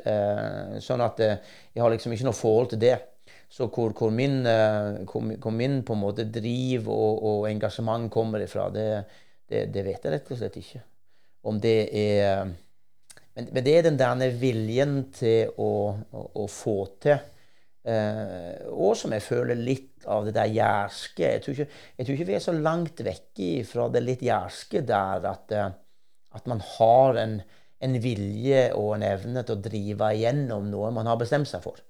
[0.82, 2.96] sånn at jeg har liksom ikke noe forhold til det.
[3.52, 4.42] Så hvor, hvor, min,
[5.06, 8.88] hvor, hvor min, på en måte driv og, og engasjement kommer ifra, det,
[9.52, 10.82] det, det, vet jeg rett og slett ikke.
[11.46, 12.56] Om det er
[13.36, 15.72] men, men, det er den der viljen til å,
[16.16, 17.18] å, å få til.
[17.86, 21.22] Eh, og som jeg føler litt av det der jærske.
[21.22, 24.82] Jeg tror, ikke, jeg tror ikke vi er så langt vekk fra det litt jærske
[24.88, 25.76] der at, eh,
[26.40, 27.36] at man har en,
[27.86, 31.84] en, vilje og en evne til å drive igjennom noe man har bestemt seg for.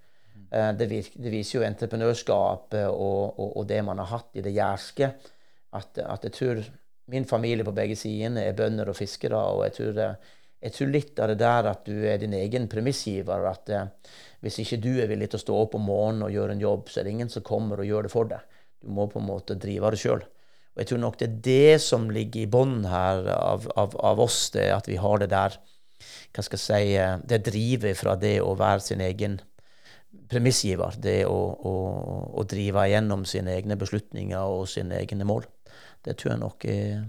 [0.51, 4.43] Eh, det, virker, det, viser jo entreprenørskapet og, og, og, det man har hatt i
[4.43, 5.13] det jærske.
[5.75, 6.65] At, at jeg tror
[7.11, 9.37] min familie på begge sidene er bønder og fiskere.
[9.37, 10.09] og jeg tror det
[10.65, 13.45] jeg tror litt av det der at du er din egen premissgiver.
[13.49, 13.89] At eh,
[14.41, 16.89] hvis ikke du er villig til å stå opp om morgenen og gjøre en jobb,
[16.89, 18.57] så er det ingen som kommer og gjør det for deg.
[18.81, 20.23] Du må på en måte drive det sjøl.
[20.75, 24.21] Og jeg tror nok det er det som ligger i bånn her av, av, av,
[24.25, 25.55] oss, det at vi har det der
[26.35, 29.37] hva skal jeg si, eh, det drivet fra det å være sin egen
[30.31, 30.97] premissgiver.
[31.01, 31.75] Det å, å,
[32.41, 35.45] å drive igjennom sine egne beslutninger og sine egne mål.
[36.05, 37.05] Det tror jeg nok er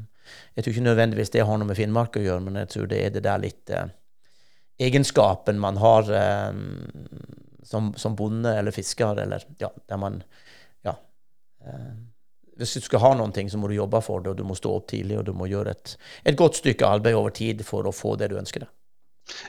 [0.55, 3.01] jeg tror ikke nødvendigvis det har noe med Finnmark å gjøre, men jeg tror det
[3.05, 3.89] er det der litt eh,
[4.89, 6.59] egenskapen man har eh,
[7.66, 10.22] som, som, bonde eller fisker, eller ja, der man
[10.87, 10.97] Ja.
[11.66, 11.95] Eh,
[12.57, 14.55] hvis du skal ha noen ting, så må du jobbe for det, og du må
[14.57, 17.85] stå opp tidlig, og du må gjøre et, et godt stykke arbeid over tid for
[17.85, 18.70] å få det du ønsker deg.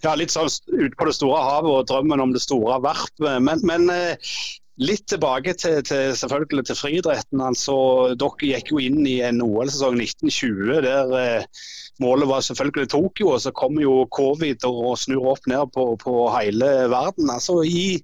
[0.03, 3.21] Ja, litt sånn ut på det store havet og drømmen om det store verpet.
[3.45, 4.33] Men, men eh,
[4.77, 7.41] Litt tilbake til, til, selvfølgelig til friidretten.
[7.41, 7.77] Altså,
[8.13, 11.63] dere gikk jo inn i en OL-sesong 1920 der eh,
[12.03, 13.31] målet var selvfølgelig Tokyo.
[13.33, 17.31] og Så kommer jo covid og, snur opp ned på, på hele verden.
[17.33, 17.97] Altså, i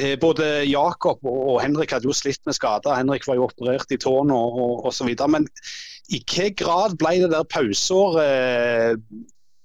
[0.00, 2.96] eh, både Jakob og, Henrik hadde jo slitt med skader.
[2.96, 5.12] Henrik var jo operert i tårnet og osv.
[5.28, 5.44] Men
[6.08, 8.96] i hvilken grad ble det der pauseåret eh,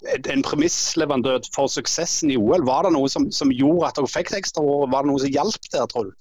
[0.05, 2.65] en premissleverandør for suksessen i OL?
[2.67, 5.23] Var det noe som, som gjorde at dere fikk det ekstra, og var det noe
[5.23, 6.15] som hjalp der, tror du?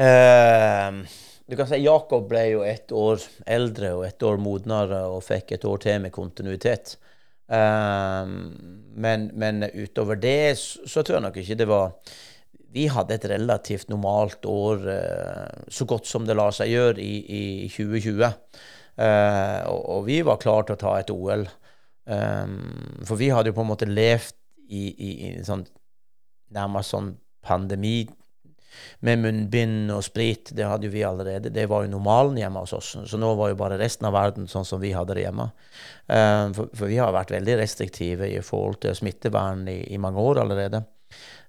[0.00, 1.02] Uh,
[1.50, 5.56] du kan si Jakob ble jo ett år eldre og ett år modnere og fikk
[5.56, 6.94] et år til med kontinuitet.
[7.50, 8.24] Uh,
[8.94, 11.96] men, men, utover det så, så, tror jeg nok ikke det var
[12.70, 17.16] Vi hadde et relativt normalt år, uh, så godt som det lar seg gjøre i,
[17.26, 18.22] i 2020.
[19.00, 21.48] Uh, og, og, vi var klare til å ta et OL.
[22.10, 24.34] Um, for vi hadde jo på en måte levd
[24.70, 25.62] i, i, i sånn
[26.54, 27.12] nærmest sånn
[27.46, 28.08] pandemi
[29.04, 30.52] med munnbind og sprit.
[30.56, 31.52] Det hadde jo vi allerede.
[31.54, 32.92] Det var jo normalen hjemme hos oss.
[33.10, 35.50] Så nå var jo bare resten av verden sånn som vi hadde det hjemme.
[36.06, 40.22] Um, for, for, vi har vært veldig restriktive i forhold til smittevern i, i mange
[40.22, 40.84] år allerede.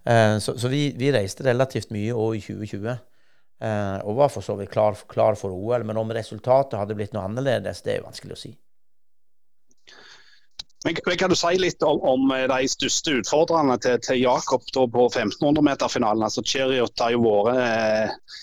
[0.07, 3.07] Uh, så, så vi, vi, reiste relativt mye òg i 2020.
[3.61, 5.85] Uh, og var for så vidt klar, klar for OL.
[5.87, 8.55] Men om resultatet hadde blitt noe annerledes, det er jo vanskelig å si.
[10.83, 15.07] Men, Kan du si litt om, om eh, de største utfordrerne til, til Jakob på
[15.13, 16.25] 1500-meterfinalen?
[16.25, 18.37] Altså, Cheriot har jo vært eh,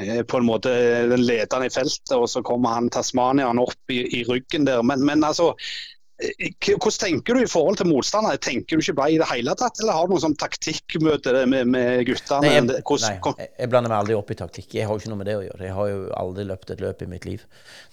[0.00, 0.72] eh, på en måte
[1.12, 4.80] den ledende i feltet, og så kommer han tasmanieren opp i, i ryggen der.
[4.88, 5.52] Men, men, altså,
[6.22, 8.40] hvordan tenker du i forhold til motstandere?
[8.40, 11.68] Tenker du ikke bare i det hele tatt, eller har du noen sånn taktikkmøte med,
[11.74, 12.46] med guttene?
[12.46, 14.70] Nei, jeg, hvordan, nei, jeg blander meg aldri opp i taktikk.
[14.78, 15.66] Jeg har jo ikke noe med det å gjøre.
[15.66, 17.44] Jeg har jo aldri løpt et løp i mitt liv.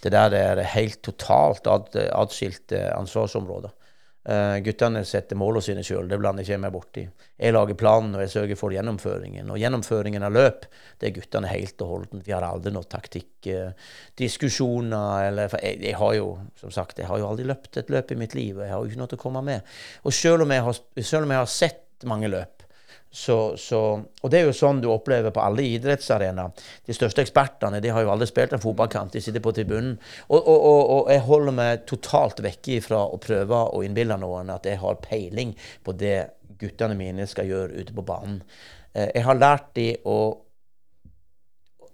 [0.06, 3.74] Det der er helt totalt ad, adskilt ansvarsområde.
[4.20, 7.10] Uh, guttene setter målene sine sjøl, det blander ikke jeg meg borti.
[7.40, 9.50] Jeg lager planen og jeg sørger for gjennomføringen.
[9.50, 10.62] Og gjennomføringen av løp,
[11.00, 12.26] det er guttene helt og holdent.
[12.28, 15.00] Vi har aldri noen taktikkdiskusjoner.
[15.00, 16.28] Uh, eller, jeg, jeg, har jo
[16.60, 18.82] som sagt, jeg har jo aldri løpt et løp i mitt liv, og jeg har
[18.84, 19.60] jo ikke noe til å komme med.
[20.04, 22.59] Og sjøl om om jeg har sett mange løp,
[23.12, 23.80] så, så,
[24.22, 26.66] og det er jo sånn du opplever på alle idrettsarenaer.
[26.86, 29.96] De største ekspertene de har jo aldri spilt en fotballkamp, de sitter på tribunen.
[30.28, 34.54] Og, og, og, og, jeg holder meg totalt vekke fra å prøve å innbille noen
[34.54, 35.56] at jeg har peiling
[35.86, 36.20] på det
[36.62, 38.44] guttene mine skal gjøre ute på banen.
[38.94, 40.20] Eh, jeg har lært de å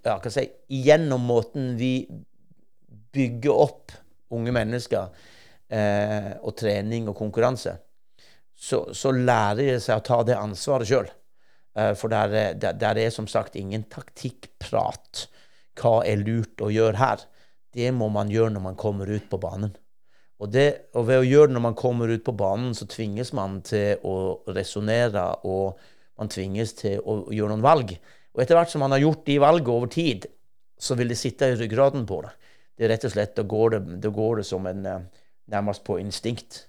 [0.06, 2.04] ja, kan si, Gjennom måten vi
[3.16, 3.96] bygger opp
[4.36, 5.08] unge mennesker
[5.72, 7.78] eh, og trening og konkurranse
[8.56, 11.10] så, så, lærer de seg å ta det ansvaret sjøl.
[11.76, 15.26] Uh, for der, der, der, er som sagt ingen taktikkprat.
[15.76, 17.26] Hva er lurt å gjøre her?
[17.76, 19.76] Det må man gjøre når man kommer ut på banen.
[20.40, 23.32] Og, det, og ved å gjøre det når man kommer ut på banen, så tvinges
[23.36, 24.16] man til å
[24.56, 25.80] resonnere, og
[26.20, 27.94] man tvinges til å gjøre noen valg.
[28.36, 30.28] Og etter hvert som man har gjort de valgene over tid,
[30.76, 32.34] så vil det sitte i ryggraden på det.
[32.76, 35.06] Det er rett og slett, Da går det, da går det som en eh,
[35.52, 36.66] nærmest på instinkt.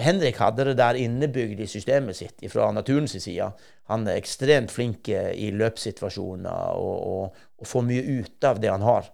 [0.00, 3.46] Henrik hadde det der innebygd i systemet sitt fra naturens side.
[3.92, 8.82] Han er ekstremt flink i løpssituasjoner og, og, og, får mye ut av det han
[8.82, 9.06] har.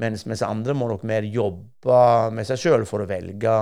[0.00, 2.00] Mens, mens andre må nok mer jobbe
[2.34, 3.58] med seg sjøl for å velge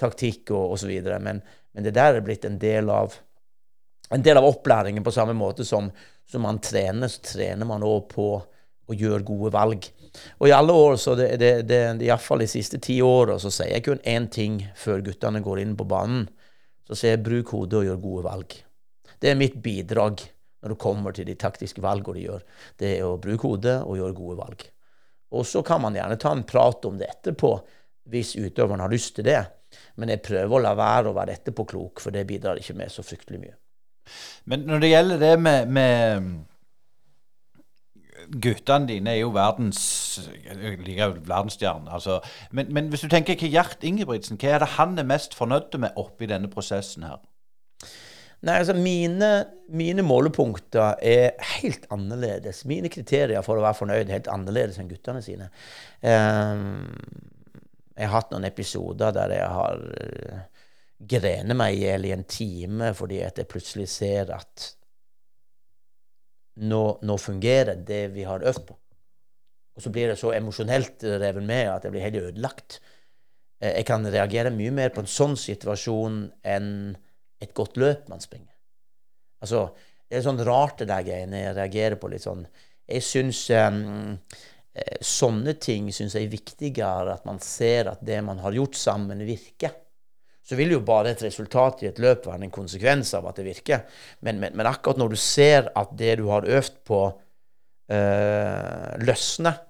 [0.00, 0.92] taktikk og osv.
[1.22, 1.40] Men,
[1.72, 3.14] men det der er blitt en del av
[4.10, 5.86] en del av opplæringen på samme måte som,
[6.26, 8.26] som man trener, så trener man òg på
[8.90, 9.86] å gjøre gode valg.
[10.40, 13.74] Og i alle år, så det, det, det, iallfall de siste ti åra, så sier
[13.76, 16.26] jeg kun én ting før guttene går inn på banen.
[16.88, 18.56] Så sier jeg bruk hodet og gjør gode valg.
[19.20, 20.24] Det er mitt bidrag
[20.60, 22.44] når det kommer til de taktiske valgene de gjør.
[22.80, 24.66] Det er å bruke hodet og gjøre gode valg.
[25.30, 27.54] Og så kan man gjerne ta en prat om det etterpå,
[28.10, 29.40] hvis utøveren har lyst til det.
[30.02, 33.04] Men jeg prøver å la være å være etterpåklok, for det bidrar ikke med så
[33.06, 33.56] fryktelig mye.
[34.50, 36.30] Men når det gjelder det med, med
[38.30, 39.80] guttene dine er jo verdens
[40.84, 41.90] like verdensstjerne.
[41.90, 42.20] Altså.
[42.52, 45.76] Men, men, hvis du tenker hva Gjert Ingebrigtsen, hva er det han er mest fornøyd
[45.82, 47.18] med oppi denne prosessen her?
[48.40, 49.30] Nei, altså mine,
[49.68, 52.62] mine, målepunkter er helt annerledes.
[52.68, 55.50] Mine kriterier for å være fornøyd er helt annerledes enn guttene sine.
[56.00, 56.88] Um,
[57.98, 60.38] jeg har hatt noen episoder der jeg har uh,
[61.10, 64.70] grenet meg i hjel i en time fordi jeg plutselig ser at
[66.56, 68.76] nå, nå, fungerer det vi har øvd på.
[69.76, 72.80] Og så blir det så emosjonelt revet med at jeg blir helt ødelagt.
[73.62, 76.70] Eh, jeg kan reagere mye mer på en sånn situasjon enn
[77.40, 78.54] et godt løp man springer.
[79.40, 79.70] Altså,
[80.10, 82.40] Det er sånn rart, det der greiene jeg reagerer på litt sånn.
[82.90, 84.16] Jeg syns um,
[85.06, 89.22] sånne ting syns jeg er viktigere, at man ser at det man har gjort sammen,
[89.22, 89.70] virker
[90.50, 93.44] så vil jo bare et resultat i et løp være en konsekvens av at det
[93.46, 93.84] virker.
[94.26, 97.02] Men, men, men akkurat når du ser at det du har øvd på,
[97.94, 99.60] øh, løsner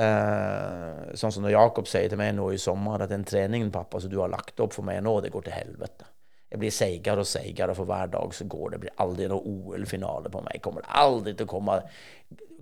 [0.00, 4.00] øh, Sånn som når Jakob sier til meg nå i sommer at den treningen pappa,
[4.00, 6.08] som du har lagt opp for meg nå, det går til helvete.
[6.48, 8.72] Jeg blir seigere og seigere for hver dag som går.
[8.72, 10.56] Det blir aldri noe OL-finale på meg.
[10.64, 11.82] Kommer aldri til å komme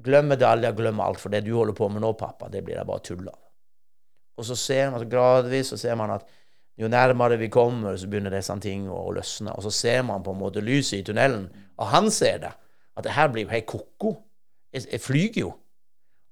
[0.01, 1.21] Glem medaljer, glem alt.
[1.21, 3.39] For det du holder på med nå, pappa, det blir det bare tull av.
[4.41, 6.25] Og så ser man gradvis så ser man at
[6.79, 9.53] jo nærmere vi kommer, så begynner disse ting å løsne.
[9.57, 11.49] Og så ser man på en måte lyset i tunnelen,
[11.81, 12.53] og han ser det.
[12.97, 14.15] At det her blir jo helt ko-ko.
[14.73, 15.51] Jeg, jeg, flyger jo.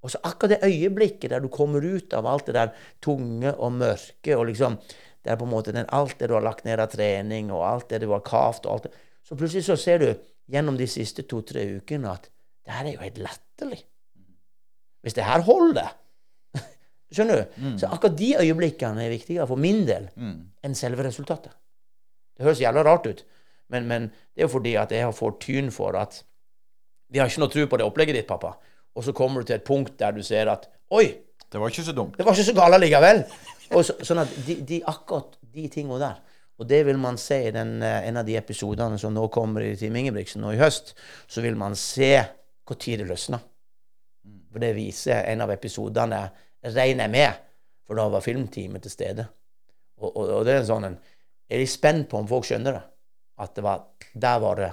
[0.05, 2.73] Og så akkurat det øyeblikket der du kommer ut av alt det der
[3.03, 4.79] tunge og mørke, og liksom
[5.25, 7.65] det er på en måte den, alt det du har lagt ned av trening, og
[7.67, 10.09] alt det du har kavt, og alt det Så plutselig så ser du
[10.49, 12.31] gjennom de siste to-tre ukene at
[12.65, 13.83] det her er jo helt latterlig.
[15.03, 15.91] Hvis det her holder
[17.15, 17.59] Skjønner du?
[17.81, 20.09] Så akkurat de øyeblikkene er viktigere for min del
[20.65, 21.55] enn selve resultatet.
[22.37, 23.25] Det høres jævla rart ut,
[23.73, 26.23] men, men det er jo fordi at jeg har fått tyn for at
[27.09, 28.55] vi har ikke noe tro på det opplegget ditt, pappa.
[28.95, 31.15] Og så kommer du til et punkt der du ser at Oi,
[31.53, 32.17] Det var ikke så dumt.
[32.17, 33.23] det var ikke så galt likevel.
[33.73, 36.19] Og så, sånn at de, de, akkurat de tingene der.
[36.59, 39.65] Og det vil man se i den, eh, en av de episodene som nå kommer
[39.65, 40.95] i Team Ingebrigtsen nå i høst.
[41.29, 42.25] Så vil man se
[42.77, 43.41] tid det løsner.
[44.53, 46.21] For det viser en av episodene
[46.63, 47.45] regner jeg med,
[47.87, 49.29] for da var filmteamet til stede.
[49.99, 50.99] Og, og, og det er en sånn en
[51.49, 52.85] Jeg er litt spent på om folk skjønner det.
[53.41, 54.69] At det var Der var det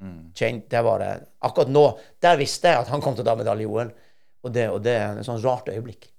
[0.00, 0.32] mm.
[0.68, 1.12] Der var det
[1.46, 1.86] Akkurat nå,
[2.20, 3.92] der visste jeg at han kom til å ta medalje i OL.
[4.42, 6.10] Og det, og det er et sånn rart øyeblikk.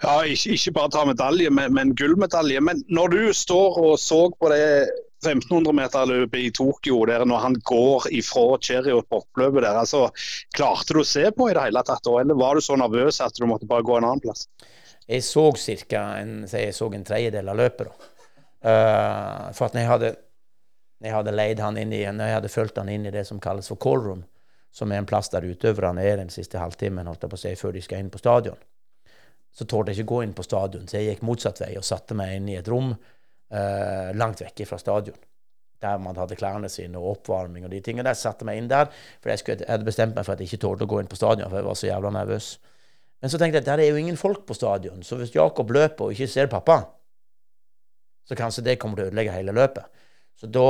[0.00, 2.60] Ja, ikke, ikke bare ta medalje, men, men gullmedalje.
[2.64, 4.88] Men når du står og så på det
[5.26, 10.06] 1500-meterløpet i Tokyo, der når han går ifra Cheriot på oppløpet der, altså,
[10.56, 13.36] klarte du å se på i det hele tatt eller var du så nervøs at
[13.36, 14.46] du måtte bare gå en annen plass?
[15.10, 15.50] Jeg så
[15.90, 16.02] ca.
[16.20, 17.86] en, en tredjedel av løpet.
[17.88, 18.10] da.
[18.60, 20.10] Uh, for at når jeg hadde,
[21.00, 23.24] når jeg hadde leid han inn i, når jeg hadde fulgt han inn i det
[23.26, 24.22] som kalles for callroom,
[24.70, 27.54] som er en plass der utøverne er den siste halvtimen holdt jeg på å si,
[27.58, 28.60] før de skal inn på stadion,
[29.50, 30.86] så torde jeg ikke gå inn på stadion.
[30.86, 32.92] Så jeg gikk motsatt vei og satte meg inn i et rom
[33.50, 35.18] eh, langt vekke fra stadion.
[35.80, 38.08] Der man hadde klærne sine og oppvarming og de tingene.
[38.08, 38.90] Der satte meg inn der,
[39.22, 41.10] for jeg, skulle, jeg hadde bestemt meg for at jeg ikke tålte å gå inn
[41.10, 42.52] på stadion, for jeg var så jævla nervøs.
[43.20, 45.72] Men så tenkte jeg at der er jo ingen folk på stadion, så hvis Jakob
[45.72, 46.78] løper og ikke ser pappa,
[48.28, 50.06] så kanskje det kommer til å ødelegge hele løpet.
[50.38, 50.68] Så da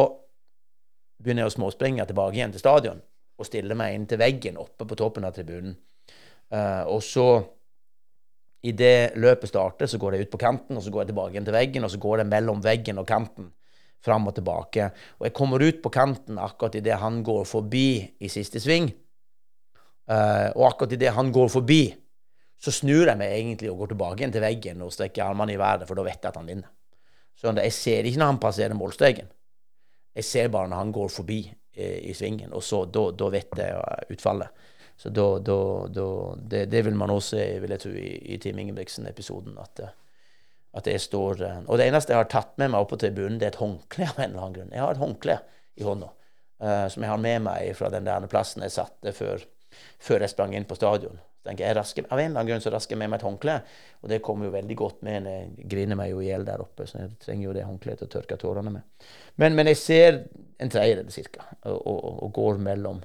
[1.20, 3.03] begynner jeg å småspringe tilbake igjen til stadion
[3.41, 5.74] og stille meg inn til veggen oppe på toppen av tribunen.
[6.51, 7.26] Uh, og så
[8.62, 11.46] Idet løpet starter, så går jeg ut på kanten, og så går jeg tilbake igjen
[11.48, 13.48] til veggen, og så går jeg mellom veggen og kanten.
[14.00, 14.86] Fram og tilbake.
[15.20, 18.88] Og jeg kommer ut på kanten akkurat idet han går forbi i siste sving.
[20.08, 21.82] Uh, og akkurat idet han går forbi,
[22.61, 25.61] så snur jeg meg egentlig og går tilbake igjen til veggen og strekker armene i
[25.61, 26.72] været, for da vet jeg at han vinner.
[27.36, 29.30] Så jeg ser ikke når han passerer målstreken.
[30.16, 33.56] Jeg ser bare når han går forbi i, i svingen, og så da, da vet
[33.56, 34.66] jeg eh, utfallet.
[35.01, 35.57] Så da, da,
[35.88, 39.55] da det, det vil man også se, vil jeg tro, i, i Team Ingebrigtsen-episoden.
[39.62, 39.94] At, eh,
[40.76, 43.38] at jeg står eh, Og det eneste jeg har tatt med meg opp på tribunen,
[43.40, 44.74] det er et håndkle av en eller annen grunn.
[44.76, 45.38] Jeg har et håndkle
[45.80, 46.11] i hånda
[46.61, 49.42] uh, som jeg har med meg fra den der plassen jeg satte før,
[50.03, 51.20] før jeg sprang inn på stadion.
[51.46, 53.55] Tenker jeg, rasker, Av en eller annen grunn så rasker jeg med meg et håndkle,
[54.05, 55.28] og det kommer jo veldig godt med.
[55.30, 58.11] Jeg griner meg jo i hjel der oppe, så jeg trenger jo det håndkleet å
[58.12, 59.07] tørke tårene med.
[59.40, 60.20] Men, men jeg ser
[60.61, 63.01] en tredjedel cirka, og, og, og går mellom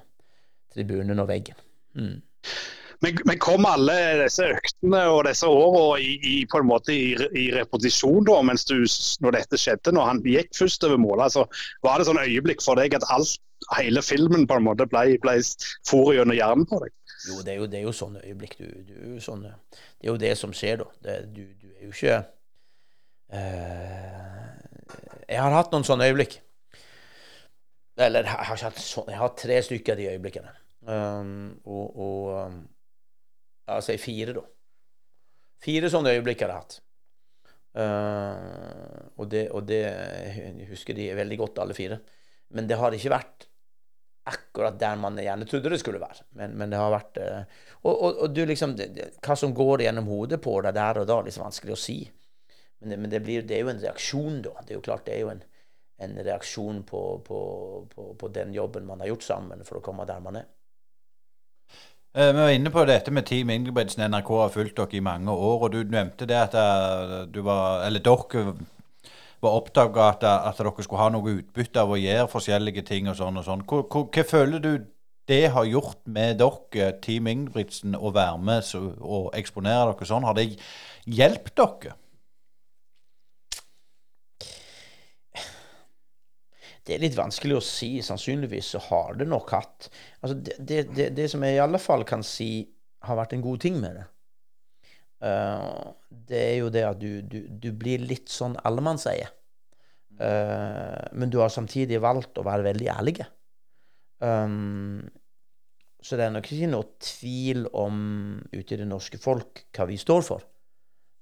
[0.75, 1.64] tribunen og veggen.
[1.95, 2.17] Mm.
[3.03, 7.15] Men, men kom alle disse øktene og disse årene i, i, på en måte i,
[7.37, 8.77] i repetisjon da, mens du,
[9.23, 11.27] når dette skjedde, når han gikk først over målet?
[11.27, 11.45] Altså,
[11.85, 13.37] var det sånn øyeblikk for deg at alt,
[13.75, 15.35] hele filmen på en måte ble, ble
[15.87, 16.95] for gjennom hjernen på deg?
[17.25, 18.57] Jo, det er jo, det er jo sånne øyeblikk.
[18.59, 20.89] Du, du, sånne, det er jo det som skjer, da.
[21.05, 22.17] Det, du, du, er jo ikke
[23.33, 24.51] uh,
[25.25, 26.37] Jeg har hatt noen sånne øyeblikk.
[27.95, 30.53] Eller jeg har, ikke hatt sånne, jeg har tre stykker av de øyeblikkene.
[30.85, 32.57] Um, og, og um,
[33.65, 34.43] Jeg si fire, da.
[35.65, 36.77] Fire sånne øyeblikk har hatt.
[37.75, 41.97] Uh, og, det, og det jeg husker de veldig godt, alle fire.
[42.53, 43.47] Men det har ikke vært
[44.29, 46.27] akkurat der man gjerne trodde det skulle være.
[46.37, 47.41] Men, men det har vært uh,
[47.81, 51.17] og, og, og, du liksom Hva som går gjennom hodet på deg der og da,
[51.19, 51.99] er liksom vanskelig å si.
[52.79, 54.53] Men, det, men det, blir, det er jo en reaksjon, da.
[54.61, 55.41] Det er jo klart det er jo en,
[56.05, 57.39] en reaksjon på, på,
[57.89, 60.51] på, på den jobben man har gjort sammen for å komme der man er.
[62.17, 64.05] Eh, Vi var inne på dette med Team Ingebrigtsen.
[64.11, 65.63] NRK har fulgt dere i mange år.
[65.63, 68.55] og Du nevnte det at eh, du var, eller dere
[69.41, 73.09] var opptatt at, at dere skulle ha noe utbytte av å gjøre forskjellige ting.
[73.09, 73.65] og sånn og sånn.
[73.67, 74.85] Hva, hva, hva føler du
[75.27, 78.63] det har gjort med dere, Team Ingebrigtsen, å være med
[79.01, 80.23] og eksponere dere sånn?
[80.23, 80.53] Har det
[81.03, 81.97] hjulpet dere?
[86.85, 87.89] Det er litt vanskelig å si.
[88.05, 89.89] Sannsynligvis så har det nok hatt
[90.21, 92.67] altså det, det, det, det som jeg i alle fall kan si
[93.05, 94.05] har vært en god ting med det,
[95.25, 99.27] uh, det er jo det at du, du, du blir litt sånn allemannseie.
[100.15, 103.19] Uh, men du har samtidig valgt å være veldig ærlig.
[104.23, 105.05] Um,
[106.01, 107.97] så det er nok ikke noe tvil om
[108.53, 110.45] ute i det norske folk hva vi står for.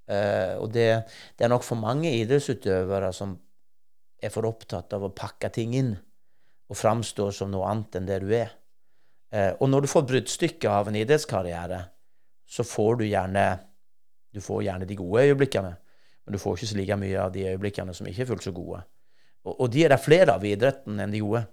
[0.03, 0.87] Og det,
[1.39, 3.37] det, er nok for mange idrettsutøvere som
[4.23, 5.93] er for opptatt av å pakke ting inn
[6.69, 8.53] og framstå som noe annet enn det du er.
[9.33, 11.81] Eh, og når du får bruddstykket av en idrettskarriere,
[12.49, 13.47] så får du gjerne
[14.33, 15.73] du får gjerne de gode øyeblikkene,
[16.25, 18.53] men du får ikke så like mye av de øyeblikkene som ikke er fullt så
[18.55, 18.79] gode.
[19.45, 21.43] Og, og de er det flere av i idretten enn de gode.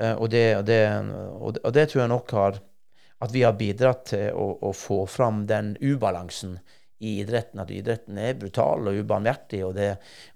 [0.00, 0.80] Eh, og, det, og, det,
[1.62, 2.58] og, det, tror jeg nok har
[3.24, 6.58] At vi har bidratt til å, å få fram den ubalansen
[7.00, 7.62] i idretten.
[7.62, 9.78] At idretten er brutal og ubarmhjertig og,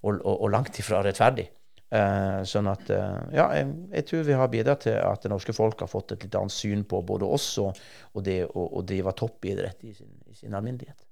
[0.06, 1.50] og, langt ifra rettferdig.
[1.90, 5.54] Uh, sånn at uh, Ja, jeg, jeg, tror vi har bidratt til at det norske
[5.56, 7.80] folk har fått et litt annet syn på både oss og,
[8.14, 11.02] og det å drive toppidrett i sin, i sin alminnelighet.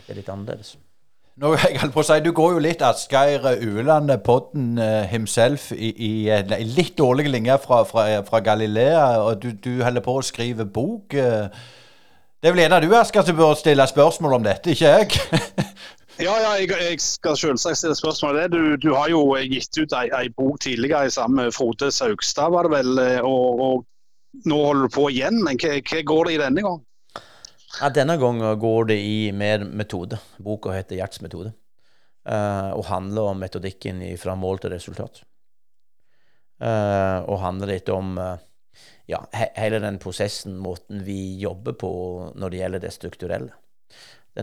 [0.00, 0.74] Det er litt annerledes.
[1.36, 5.68] Nå, jeg holdt på å si, Du går jo litt Asgeir Ueland, podden uh, himself,
[5.76, 9.20] i, i i litt dårlig linjer fra, fra, fra, Galilea.
[9.20, 11.12] og Du, du holder på å skrive bok.
[11.12, 11.52] Uh,
[12.40, 15.44] det er vel en av du, Asgeir, som bør stille spørsmål om dette, ikke jeg?
[16.16, 18.46] ja, ja, jeg, jeg skal selvsagt stille spørsmål det.
[18.54, 22.68] Du, du, har jo gitt ut ei, ei bok tidligere sammen med Frode Saugstad, var
[22.68, 23.00] det vel.
[23.02, 25.42] Eh, og, og nå holder du på igjen.
[25.44, 26.82] Men hva, hva går det i denne gang?
[27.76, 30.20] Ja, denne gangen går det i mer metode.
[30.40, 35.20] Boka heter 'Gjerts metode' uh, og handler om metodikken fra mål til resultat.
[36.56, 38.16] Uh, og handler litt om
[39.06, 41.92] ja, he hele den prosessen, måten vi jobber på
[42.34, 43.52] når det gjelder det strukturelle.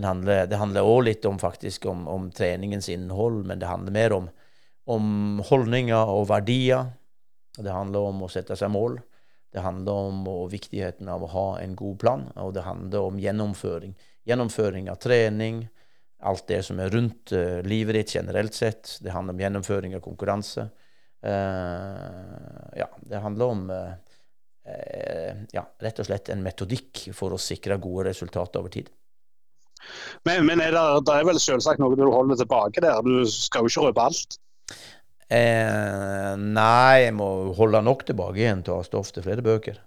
[0.02, 4.14] Handler, det handler òg litt om faktisk om, om, treningens innhold, men det handler mer
[4.16, 4.24] om,
[4.90, 6.88] om holdninger og verdier.
[7.54, 8.98] Det handler om å sette seg mål.
[9.54, 13.94] Det handler om viktigheten av å ha en god plan, og det handler om gjennomføring.
[14.26, 15.60] Gjennomføring av trening,
[16.26, 18.96] alt det som er rundt uh, livet ditt generelt sett.
[19.04, 20.66] Det handler om gjennomføring av konkurranse.
[21.24, 23.94] Uh, ja, det handler om uh,
[25.54, 28.90] ja, rett og slett en metodikk for å sikre gode resultater over tid.
[30.28, 33.00] Men, men er det, det, er vel selvsagt noe du holder tilbake der?
[33.04, 34.38] Du skal jo ikke røpe alt?
[35.32, 39.80] Eh, nei, jeg må holde nok tilbake igjen til å ha stoff til flere bøker.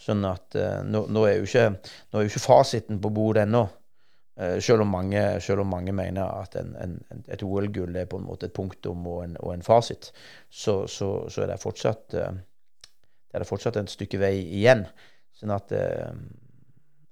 [0.00, 3.64] Sånn at eh, nå, nå, er ikke, nå, er jo ikke, fasiten på bordet ennå.
[4.36, 6.98] Eh, selv, om mange, selv, om mange, mener at en, en,
[7.32, 10.10] et OL-gull er på en måte et punktum og en, og en fasit,
[10.50, 12.36] så, så, så, er det fortsatt eh,
[13.36, 14.86] det er fortsatt et stykke vei igjen.
[15.36, 16.12] Sånn at eh,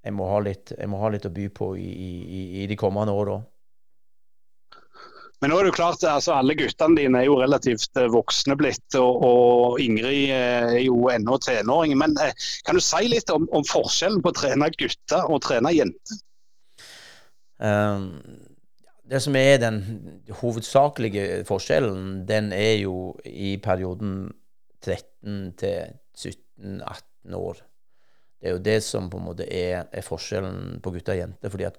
[0.04, 3.14] jeg, må litt, jeg, må ha litt, å by på i, i, i de kommende
[3.16, 3.50] år òg.
[5.42, 8.54] Men nå er det jo klart, altså alle guttene dine er jo relativt eh, voksne
[8.56, 11.96] blitt, og, og Ingrid eh, er jo ennå tenåring.
[12.00, 12.32] Men eh,
[12.64, 16.22] kan du si litt om, om forskjellen på å trene gutter og trene jenter?
[17.60, 18.08] Um,
[19.04, 19.82] det som er den
[20.40, 24.30] hovedsakelige forskjellen, den er jo i perioden
[24.80, 27.60] 13 til 17-18 år.
[28.44, 31.48] Det er jo det som på en måte er, er forskjellen på gutta og jenter.
[31.48, 31.78] fordi at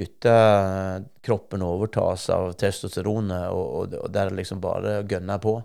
[0.00, 0.36] gutta
[1.20, 5.58] kroppen overtas av testosteronet, og, og, og der liksom bare gønner på.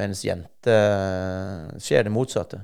[0.00, 2.62] Mens jenter skjer det motsatte.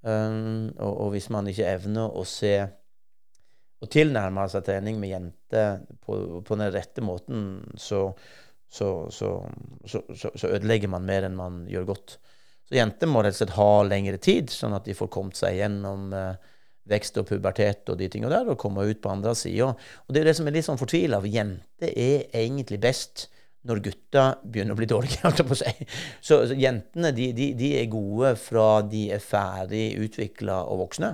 [0.00, 2.54] Um, og, og, hvis man ikke evner å se
[3.84, 7.44] og tilnærme seg trening med jenter på, på, den rette måten,
[7.76, 8.06] så,
[8.64, 9.34] så, så,
[9.84, 12.16] så, ødelegger man mer enn man gjør godt.
[12.70, 15.56] Så jenter må rett og slett ha lengre tid, sånn at de får kommet seg
[15.58, 16.38] gjennom uh,
[16.90, 19.72] vekst og pubertet og de tingene der, og komme ut på andre sida.
[20.06, 21.18] Og det er det som er litt sånn fortvila.
[21.26, 23.26] Jenter er egentlig best
[23.66, 25.18] når gutta begynner å bli dårlige.
[25.26, 25.74] holdt på å.
[26.22, 31.12] Så, så jentene de, de, de, er gode fra de er ferdig utvikla og voksne.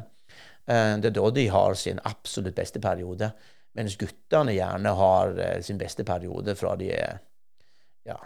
[0.68, 3.32] Eh, det er da de har sin absolutt beste periode.
[3.76, 7.18] Mens guttene gjerne har eh, sin beste periode fra de er
[8.06, 8.20] ja,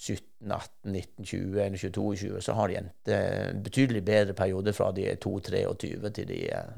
[0.00, 5.06] 17, 18, 19, 20, 22, 20, så har de en betydelig bedre periode fra de
[5.12, 6.74] er 2, 23 til de er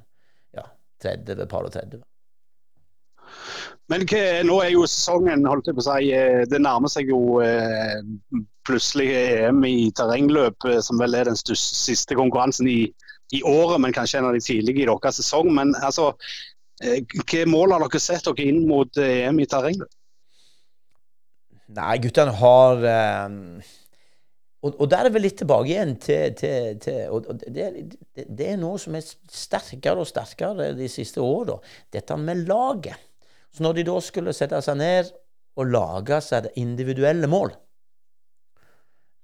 [0.54, 0.66] ja,
[1.02, 2.02] 30, par og 30.
[3.90, 7.10] Men hva, nå er jo sesongen holdt jeg på å si, eh, Det nærmer seg
[7.12, 8.00] jo eh,
[8.66, 12.80] plutselig EM i terrengløp, eh, som vel er den siste konkurransen i,
[13.34, 15.52] i, året, men kanskje en av de tidlige i deres sesong.
[15.54, 16.12] Men altså,
[16.82, 19.92] eh, hva mål har dere sett dere inn mot EM i terrengløp?
[21.74, 22.84] Nei, guttene har
[23.26, 23.40] um,
[24.66, 27.66] og, og, der er vi litt tilbake igjen til, til, til og det,
[28.16, 31.58] det, det, er noe som er sterkere og sterkere de siste åra.
[31.92, 32.98] Dette med laget.
[33.54, 35.12] Så når de da skulle sette seg ned
[35.56, 37.54] og lage seg individuelle mål,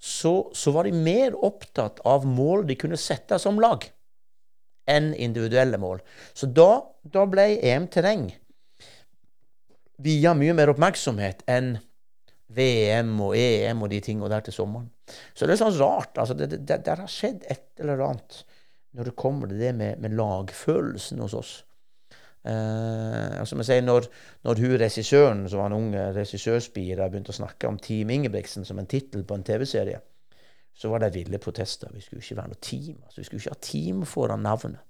[0.02, 3.84] så, så, var de mer opptatt av mål de kunne sette som lag,
[4.90, 6.00] enn individuelle mål.
[6.34, 8.26] Så da, da ble EM terreng
[10.02, 11.76] via mye mer oppmerksomhet enn
[12.56, 14.88] VM og EM og de tingene der til sommeren.
[15.34, 16.16] Så det er sånn rart.
[16.18, 18.42] altså Det, det, det har skjedd et eller annet
[18.92, 21.52] når det kommer til det med, med lagfølelsen hos oss.
[22.44, 24.08] Eh, som jeg sier, når,
[24.44, 28.80] når hun regissøren, som var en ung regissørspire, begynte å snakke om Team Ingebrigtsen som
[28.82, 30.02] en tittel på en TV-serie,
[30.74, 31.92] så var det ville protester.
[31.94, 32.96] Vi skulle ikke være noe team.
[33.04, 34.80] Altså, vi skulle ikke ha team foran navnet.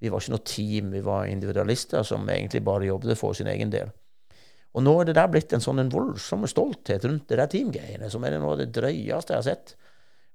[0.00, 3.72] Vi var ikke noe team, vi var individualister som egentlig bare jobbet for sin egen
[3.72, 3.92] del.
[4.74, 8.10] Og nå er det der blitt en sånn en voldsom stolthet rundt det der teamgreiene,
[8.10, 9.74] som er noe av det drøyeste jeg har sett.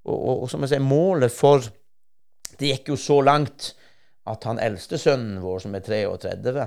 [0.08, 1.66] Og, og, og som jeg sier, målet for
[2.60, 3.74] Det gikk jo så langt
[4.30, 6.66] at han eldste sønnen vår, som er 33,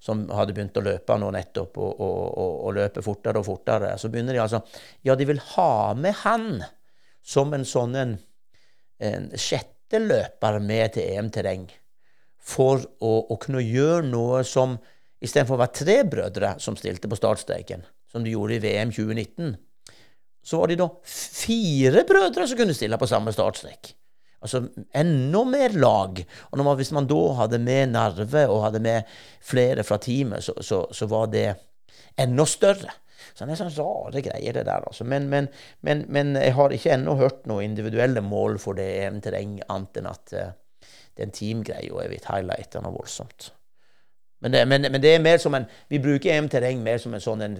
[0.00, 4.36] som hadde begynt å løpe nå nettopp, og, og, løpe fortere og fortere, så begynner
[4.36, 4.62] de altså
[5.04, 6.64] Ja, de vil ha med han
[7.26, 8.14] som en sånn en,
[9.02, 11.66] en sjetteløper med til EM-terreng
[12.46, 14.76] for å, å, kunne gjøre noe som
[15.24, 19.54] Istedenfor å være tre brødre som stilte på startstreken, som de gjorde i VM 2019,
[20.46, 23.94] så var de da fire brødre som kunne stille på samme startstrek.
[24.44, 24.60] Altså
[24.94, 26.20] enda mer lag.
[26.52, 30.54] Og man, hvis man da hadde med Narve og hadde med flere fra teamet, så,
[30.62, 31.48] så, så var det
[32.20, 32.94] enda større.
[33.32, 34.86] Så det er sånne rare greier, det der.
[34.86, 35.04] Altså.
[35.08, 35.48] Men, men,
[35.84, 40.10] men, men, jeg har ikke ennå hørt noen individuelle mål for det EM-terreng, annet enn
[40.12, 40.54] at uh,
[41.26, 43.50] teamgreia er blitt highlighta noe voldsomt.
[44.46, 47.22] Men det, men, men det, er mer som en Vi bruker EM-terreng mer som en
[47.22, 47.56] sånn en,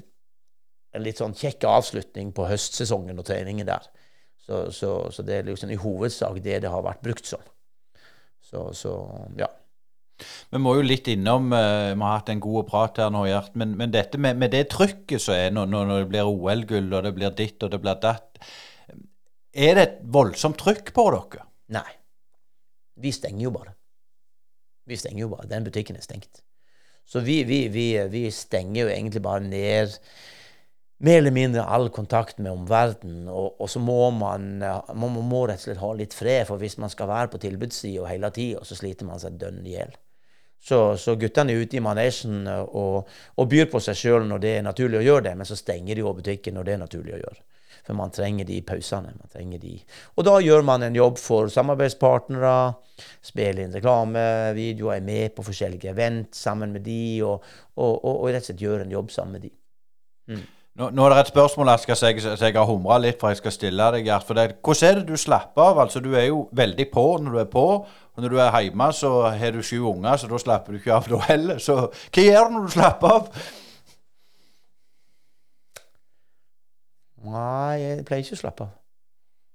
[0.94, 3.88] en, litt sånn kjekk avslutning på høstsesongen og treningen der.
[4.38, 7.42] Så, så, så, det er liksom i hovedsak det det har vært brukt som.
[8.46, 8.94] Så, så
[9.40, 9.50] ja.
[10.54, 13.58] Vi må jo litt innom uh, Vi har hatt en god prat her nå, Gjert.
[13.58, 17.02] Men, men dette med, med, det trykket som er når, når det blir OL-gull, og
[17.08, 18.38] det blir ditt og det blir datt
[19.50, 21.50] Er det et voldsomt trykk på dere?
[21.74, 21.88] Nei.
[23.02, 23.74] Vi stenger jo bare.
[24.86, 25.50] Vi stenger jo bare.
[25.50, 26.45] Den butikken er stengt.
[27.06, 29.94] Så vi, vi, vi, vi stenger jo egentlig bare ned
[30.98, 33.28] mer eller mindre all kontakt med omverdenen.
[33.28, 36.78] Og, og, så må man, man må rett og slett ha litt fred, for hvis
[36.82, 39.94] man skal være på tilbudssida hele tida, så sliter man seg dønn i hjel.
[40.66, 44.54] Så, så, guttene er ute i manesjen og, og byr på seg sjøl når det
[44.56, 47.14] er naturlig å gjøre det, men så stenger de jo butikken når det er naturlig
[47.14, 47.42] å gjøre.
[47.86, 49.14] For man trenger de pausene.
[49.14, 49.76] man trenger de.
[50.16, 52.56] Og da gjør man en jobb for samarbeidspartnere.
[53.22, 57.44] Spiller inn reklamevideoer, er med på forskjellige event sammen med de, og,
[57.76, 59.52] og, og, og rett og slett gjør en jobb sammen med de.
[60.32, 60.44] Mm.
[60.76, 63.54] Nå, nå, er det et spørsmål jeg, skal, jeg, har humra litt for jeg skal
[63.54, 64.08] stille deg.
[64.10, 65.78] Gert, for det, hvordan er det du slapper av?
[65.86, 67.68] Altså, Du er jo veldig på når du er på.
[68.16, 70.98] Og når du er hjemme, så har du sju unger, så da slapper du ikke
[70.98, 71.62] av da heller.
[71.62, 73.30] Så hva gjør du når du slapper av?
[77.26, 78.74] Nei, jeg pleier ikke å slappe av.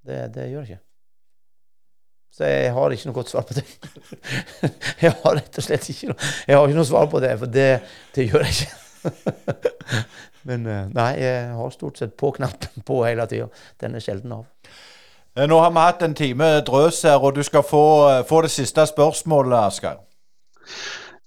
[0.08, 0.86] Det, det gjør jeg ikke.
[2.32, 3.66] Så jeg har ikke noe godt svar på det.
[5.04, 7.52] jeg har rett og slett ikke noe, jeg har ikke noe svar på det, for
[7.52, 7.72] det,
[8.16, 8.78] det gjør jeg ikke.
[10.48, 13.50] Men eh, nei, jeg har stort sett på knappen på hele tida.
[13.82, 14.48] Den er sjelden av.
[15.36, 18.42] Eh, nå har vi hatt en time drøs her, og du skal få, eh, få
[18.48, 20.00] det siste spørsmålet, Asgeir.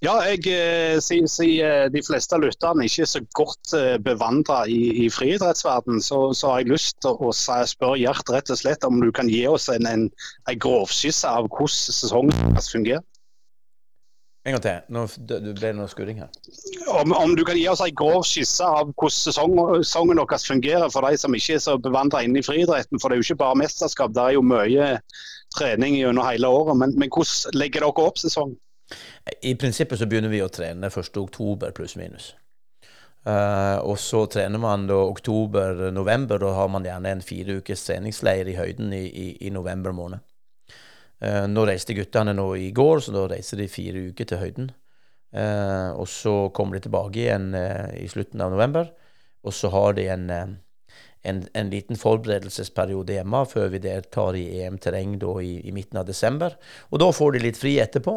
[0.04, 3.72] Ja, jeg Siden si, de fleste lytterne ikke er så godt
[4.04, 8.60] bevandra i, i friidrettsverdenen, så, så, har jeg lyst til å spørre Gjert rett og
[8.60, 10.04] slett om du kan gi oss en, en,
[10.50, 13.04] en grovskisse av hvordan sesongen fungerer?
[14.44, 14.80] En gang til.
[14.92, 16.32] Nå ble det noe skurring her.
[16.92, 19.14] Om, om, du kan gi oss en grov skisse av hvordan
[19.80, 23.00] sesongen deres fungerer for de som ikke er så bevandra inne i friidretten.
[23.00, 24.90] For det er jo ikke bare mesterskap, det er jo mye
[25.56, 26.76] trening gjennom hele året.
[26.82, 28.58] Men, men hvordan legger dere opp sesongen?
[29.40, 32.32] I prinsippet så begynner vi å trene 1.10 pluss minus.
[33.24, 36.42] Uh, og så trener man da oktober-november.
[36.42, 40.20] Da har man gjerne en fire ukes treningsleir i høyden i, i, i november måned.
[41.24, 44.68] Uh, nå reiste guttene nå i går, så da reiser de fire uker til høyden.
[45.34, 48.92] Uh, og så kommer de tilbake igjen eh, i slutten av november.
[49.44, 50.28] Og så har de en,
[51.24, 56.56] en, en liten forberedelsesperiode hjemme før vi deltar i EM-terreng i, i, midten av desember.
[56.92, 58.14] Og da får de litt fri etterpå.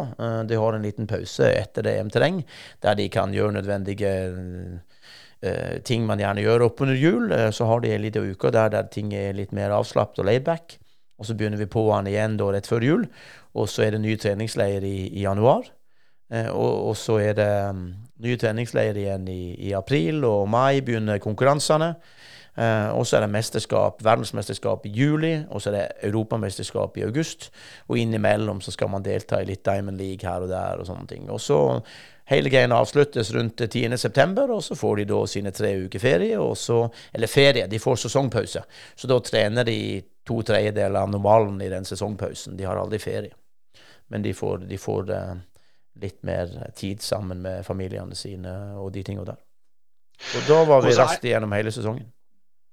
[0.47, 2.43] de har en liten pause etter EM-terreng,
[2.84, 4.12] der de kan gjøre nødvendige
[5.86, 7.32] ting man gjerne gjør oppunder jul.
[7.53, 10.80] så har de en liten uke der, der ting er litt mer avslappet og laidback.
[11.18, 13.08] Og så begynner vi på han igjen da rett før jul.
[13.58, 15.66] Og så er det ny treningsleir i, i januar.
[16.30, 17.86] Eh, og, og, så er det um,
[18.24, 21.93] ny treningsleir igjen i, i, april, og mai begynner konkurransene.
[22.58, 27.05] Eh, og så er det mesterskap, verdensmesterskap i juli, og så er det europamesterskap i
[27.05, 27.51] august.
[27.88, 31.08] Og innimellom så skal man delta i litt Diamond League her og der og sånne
[31.10, 31.30] ting.
[31.30, 31.60] Og så
[32.28, 36.36] Hele greia avsluttes rundt 10.9., og så får de da sine tre uker ferie.
[36.36, 36.82] Og så,
[37.16, 38.64] eller ferie, de får sesongpause.
[38.95, 42.58] Så da trener de to tredjedeler av normalen i den sesongpausen.
[42.60, 43.32] De har aldri ferie.
[44.12, 45.38] Men de får, de får uh,
[46.03, 49.39] litt mer tid sammen med familiene sine og de tingene der.
[50.36, 52.12] Og da var vi raskt igjennom hele sesongen.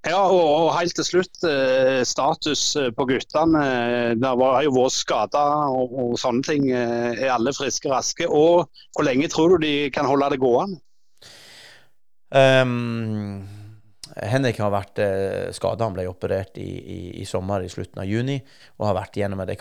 [0.05, 3.63] Ja, og, og helt til slutt, eh, status eh, på guttene.
[4.21, 6.69] Det var jo vært skader og, og, sånne ting.
[6.75, 8.29] Er alle friske og raske?
[8.29, 10.81] Og hvor lenge tror du de kan holde det gående?
[12.35, 13.47] Um,
[14.13, 15.87] Henrik har vært eh, skada.
[15.87, 18.37] Han ble operert i, i, i, sommer, i slutten av juni,
[18.77, 19.53] og har vært gjennom en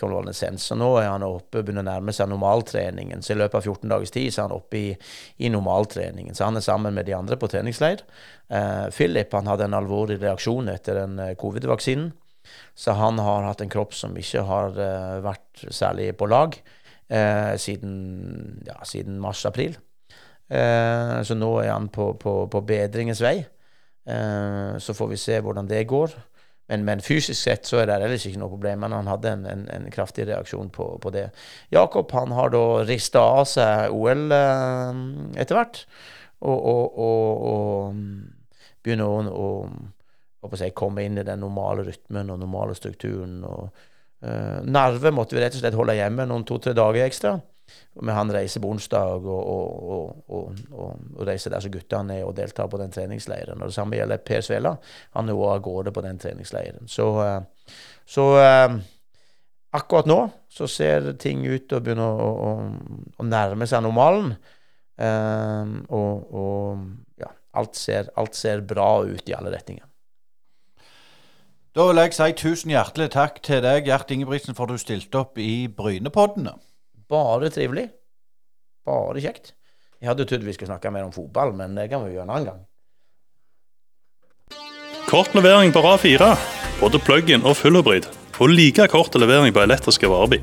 [0.78, 3.22] nå er han oppe begynner å nærme seg normaltreningen.
[3.24, 4.90] Så i løpet av 14 dagers tid så er han oppe i,
[5.38, 6.36] i normaltreningen.
[6.36, 8.04] Så han er sammen med de andre på treningsleir.
[8.52, 12.12] Eh, Philip han hadde en alvorlig reaksjon etter den eh, covid-vaksinen.
[12.76, 16.56] Så han har hatt en kropp som ikke har eh, vært særlig på lag
[17.08, 17.96] eh, siden,
[18.68, 19.78] ja, siden mars-april.
[20.52, 23.38] Eh, så nå er han på, på, på bedringens vei.
[24.06, 26.14] Eh, så får vi se hvordan det går.
[26.68, 28.84] Men, men, fysisk sett så er det ellers ikke noe problem.
[28.84, 31.28] Men han hadde en, en, en kraftig reaksjon på, på, det.
[31.72, 35.02] Jakob han har da rista av seg OL eh,
[35.42, 35.82] etter hvert.
[36.44, 39.50] Og, og, og, og begynner å,
[40.44, 43.38] å, si, komme inn i den normale rytmen og normale strukturen.
[43.48, 43.84] Og,
[44.24, 47.38] eh, nerve måtte vi rett og slett holde hjemme noen to-tre dager ekstra.
[48.00, 52.34] Men han reiser på onsdag og, og, og, og reiser der som guttene er og
[52.36, 53.60] deltar på den treningsleiren.
[53.60, 54.74] Og Det samme gjelder Per Svela.
[55.14, 56.90] Han er òg av gårde på den treningsleiren.
[56.90, 57.70] Så, eh,
[58.06, 58.76] så, eh,
[59.78, 60.18] akkurat nå
[60.50, 62.52] så ser ting ut til å begynne å, å,
[63.18, 64.34] å, nærme seg normalen.
[64.94, 69.88] Um, og, og ja, alt ser, alt ser bra ut i alle retninger.
[71.74, 75.24] Da vil jeg si tusen hjertelig takk til deg, Gjert Ingebrigtsen, for at du stilte
[75.24, 76.54] opp i Brynepoddene.
[77.10, 77.88] Bare trivelig.
[78.86, 79.52] Bare kjekt.
[80.00, 82.34] Jeg hadde trodd vi skulle snakke mer om fotball, men det kan vi gjøre en
[82.34, 82.64] annen gang.
[85.08, 86.34] Kort levering på RA4.
[86.80, 88.08] Både plug-in og fullhybrid.
[88.40, 90.42] Og like kort levering på elektriske varebil.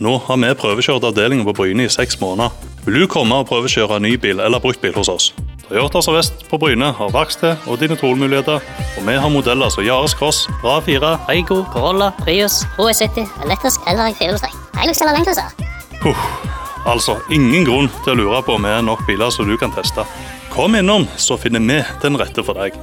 [0.00, 2.50] Nå har vi prøvekjørt avdelingen på Bryne i seks måneder.
[2.86, 5.30] Vil du komme og prøvekjøre ny bil eller bruktbil hos oss?
[5.68, 8.64] Toyota Sør-Vest på Bryne har verksted og digitalmuligheter,
[8.96, 14.16] og vi har modeller som Yaris Cross, RA4, Eigo, Corolla, Prius, HS70, elektrisk eller i
[14.18, 14.56] firehjulstrekk.
[14.80, 15.69] Hilux eller Landcruiser.
[16.00, 16.20] Puh,
[16.88, 19.72] altså, ingen grunn til å lure på om vi er nok biler som du kan
[19.74, 20.06] teste.
[20.48, 22.78] Kom innom, så finner vi den rette for deg.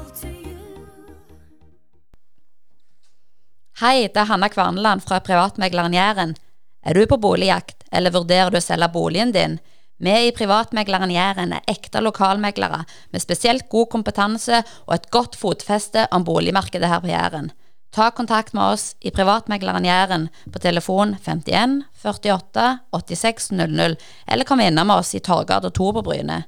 [3.81, 6.37] Hei, det er Hanna Kvarneland fra Privatmegleren Jæren.
[6.85, 9.57] Er du på boligjakt, eller vurderer du å selge boligen din?
[9.97, 16.05] Vi i Privatmegleren Jæren er ekte lokalmeglere med spesielt god kompetanse og et godt fotfeste
[16.13, 17.49] om boligmarkedet her på Jæren.
[17.97, 23.95] Ta kontakt med oss i Privatmegleren Jæren på telefon 51 48 86 00,
[24.27, 26.43] eller kom innom oss i Torgata 2 på Bryne.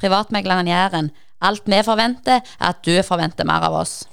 [0.00, 1.10] Privatmegleren Jæren.
[1.44, 4.06] Alt vi forventer, er at du forventer mer av oss.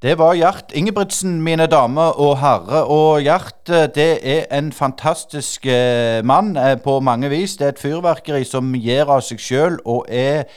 [0.00, 2.88] Det var Gjert Ingebrigtsen, mine damer og herrer.
[2.88, 7.60] Og Gjert eh, det er en fantastisk eh, mann eh, på mange vis.
[7.60, 10.48] Det er et fyrverkeri som gir av seg sjøl og er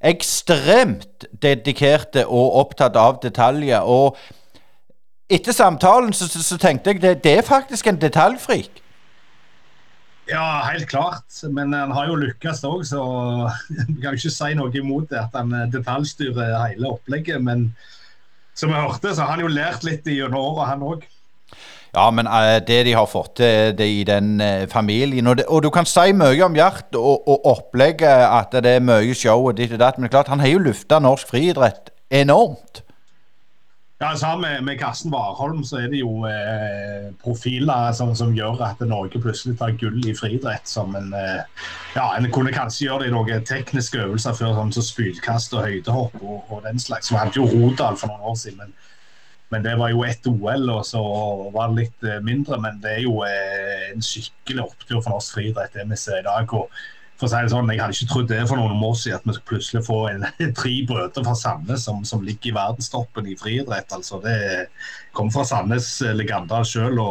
[0.00, 3.84] ekstremt dedikerte og opptatt av detaljer.
[3.84, 4.16] Og
[5.30, 8.82] etter samtalen så, så, tenkte jeg det, det er faktisk en detaljfrik.
[10.30, 11.26] Ja, helt klart.
[11.50, 13.02] Men han har jo lykkes òg, så
[13.76, 17.42] jeg kan ikke si noe imot det at han detaljstyrer hele opplegget.
[17.42, 17.70] Men
[18.54, 21.04] som jeg hørte, så har han jo lært litt gjennom åra, han òg.
[21.94, 25.62] Ja, men uh, det de har fått til i den uh, familien og, det, og,
[25.64, 29.56] du kan si mye om Gjert og, og, opplegget, at det er mye show og
[29.58, 32.84] ditt og datt, men klart, han har jo lufta norsk friidrett enormt.
[34.02, 38.62] Ja, Sammen med, med Karsten Warholm så er det jo eh, profiler som, som, gjør
[38.64, 40.68] at Norge plutselig tar gull i friidrett.
[40.68, 41.42] som en, eh,
[41.96, 45.66] ja, En kunne kanskje gjøre det i noen tekniske øvelser før, sånn som spydkast og
[45.66, 47.10] høydehopp og, og den slags.
[47.12, 48.58] Som hadde jo Rodal for noen år siden.
[48.64, 48.72] men
[49.50, 51.00] men det var jo ett OL, og så
[51.54, 52.58] var det litt eh, mindre.
[52.62, 56.26] Men det er jo eh, en skikkelig opptur for norsk friidrett, det vi ser i
[56.28, 56.54] dag.
[56.54, 56.70] og
[57.20, 59.40] for å si det sånn, Jeg hadde ikke trodd det for noen år siden, at
[59.40, 63.92] vi plutselig får en, tre brødre fra Sandnes som, som, ligger i verdenstoppen i friidrett.
[63.92, 64.38] Altså, det
[65.12, 67.02] kommer fra Sandnes eh, legender sjøl.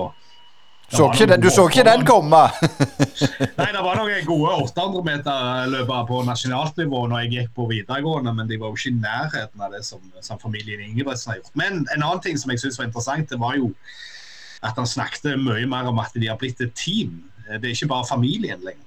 [0.90, 2.42] Så den, du så ikke den komme?
[3.60, 8.50] Nei, det var noen gode 800-meterløpere på nasjonalt nivå når jeg gikk på videregående, men
[8.50, 11.56] de var jo ikke i nærheten av det som, som familien Ingebrigtsen har gjort.
[11.62, 13.70] Men en annen ting som jeg syns var interessant, det var jo
[14.66, 17.22] at han snakket mye mer om at de har blitt et team.
[17.48, 18.86] Det er ikke bare familien lenger.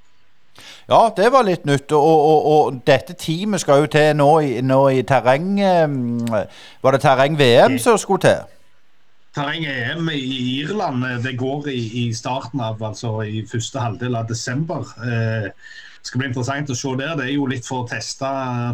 [0.90, 1.92] Ja, det var litt nytt.
[1.96, 5.94] Og, og, og dette teamet skal jo til nå i, nå i terreng eh,
[6.82, 8.42] Var det terreng-VM som skulle til?
[9.36, 14.28] terreng-EM i Irland eh, det går i, i, starten av, altså i første halvdel av
[14.28, 14.92] desember.
[15.04, 15.48] Eh,
[16.02, 17.14] det skal bli interessant å se der.
[17.18, 18.28] Det er jo litt for å teste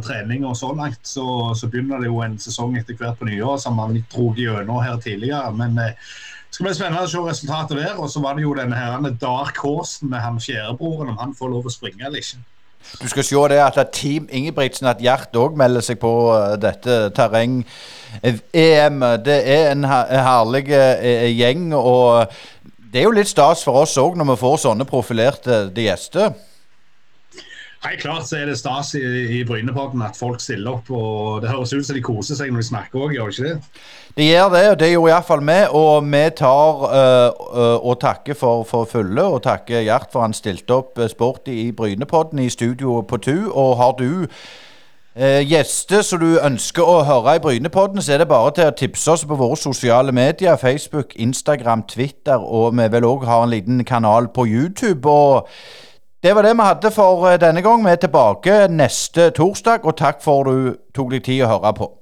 [0.07, 1.03] trening og så langt.
[1.07, 1.27] Så,
[1.59, 4.97] så, begynner det jo en sesong etter hvert på nyår som man dro gjennom her
[5.05, 5.53] tidligere.
[5.57, 7.99] Men eh, det skal bli spennende å se resultatet der.
[8.01, 11.53] Og så var det jo denne her dark horsen med han fjerdebroren, om han får
[11.53, 12.41] lov å springe eller ikke.
[12.99, 17.11] Du skal se det at Team Ingebrigtsen, at Gjert òg melder seg på uh, dette
[17.15, 19.03] terreng-EM.
[19.25, 21.71] Det er en herlig uh, gjeng.
[21.77, 22.27] Og
[22.93, 26.33] det er jo litt stas for oss òg når vi får sånne profilerte gjester.
[27.85, 29.01] Helt klart så er det stas i,
[29.39, 30.91] i Brynepodden at folk stiller opp.
[30.91, 33.53] og Det høres ut som de koser seg når de snakker òg, gjør de ikke
[33.53, 33.83] det?
[34.19, 35.59] De gjør det, og det gjorde iallfall vi.
[35.79, 40.35] Og vi tar uh, uh, og takker for, for fulle, og takker Gjert for han
[40.35, 43.37] stilte opp uh, sporty i Brynepodden i studio på Tu.
[43.47, 48.33] Og har du uh, gjester som du ønsker å høre i Brynepodden, så er det
[48.35, 50.59] bare til å tipse oss på våre sosiale medier.
[50.59, 55.07] Facebook, Instagram, Twitter, og vi vil òg ha en liten kanal på YouTube.
[55.07, 55.47] og
[56.23, 57.85] det var det vi hadde for denne gang.
[57.85, 61.98] Vi er tilbake neste torsdag, og takk for du tok deg tid å høre på.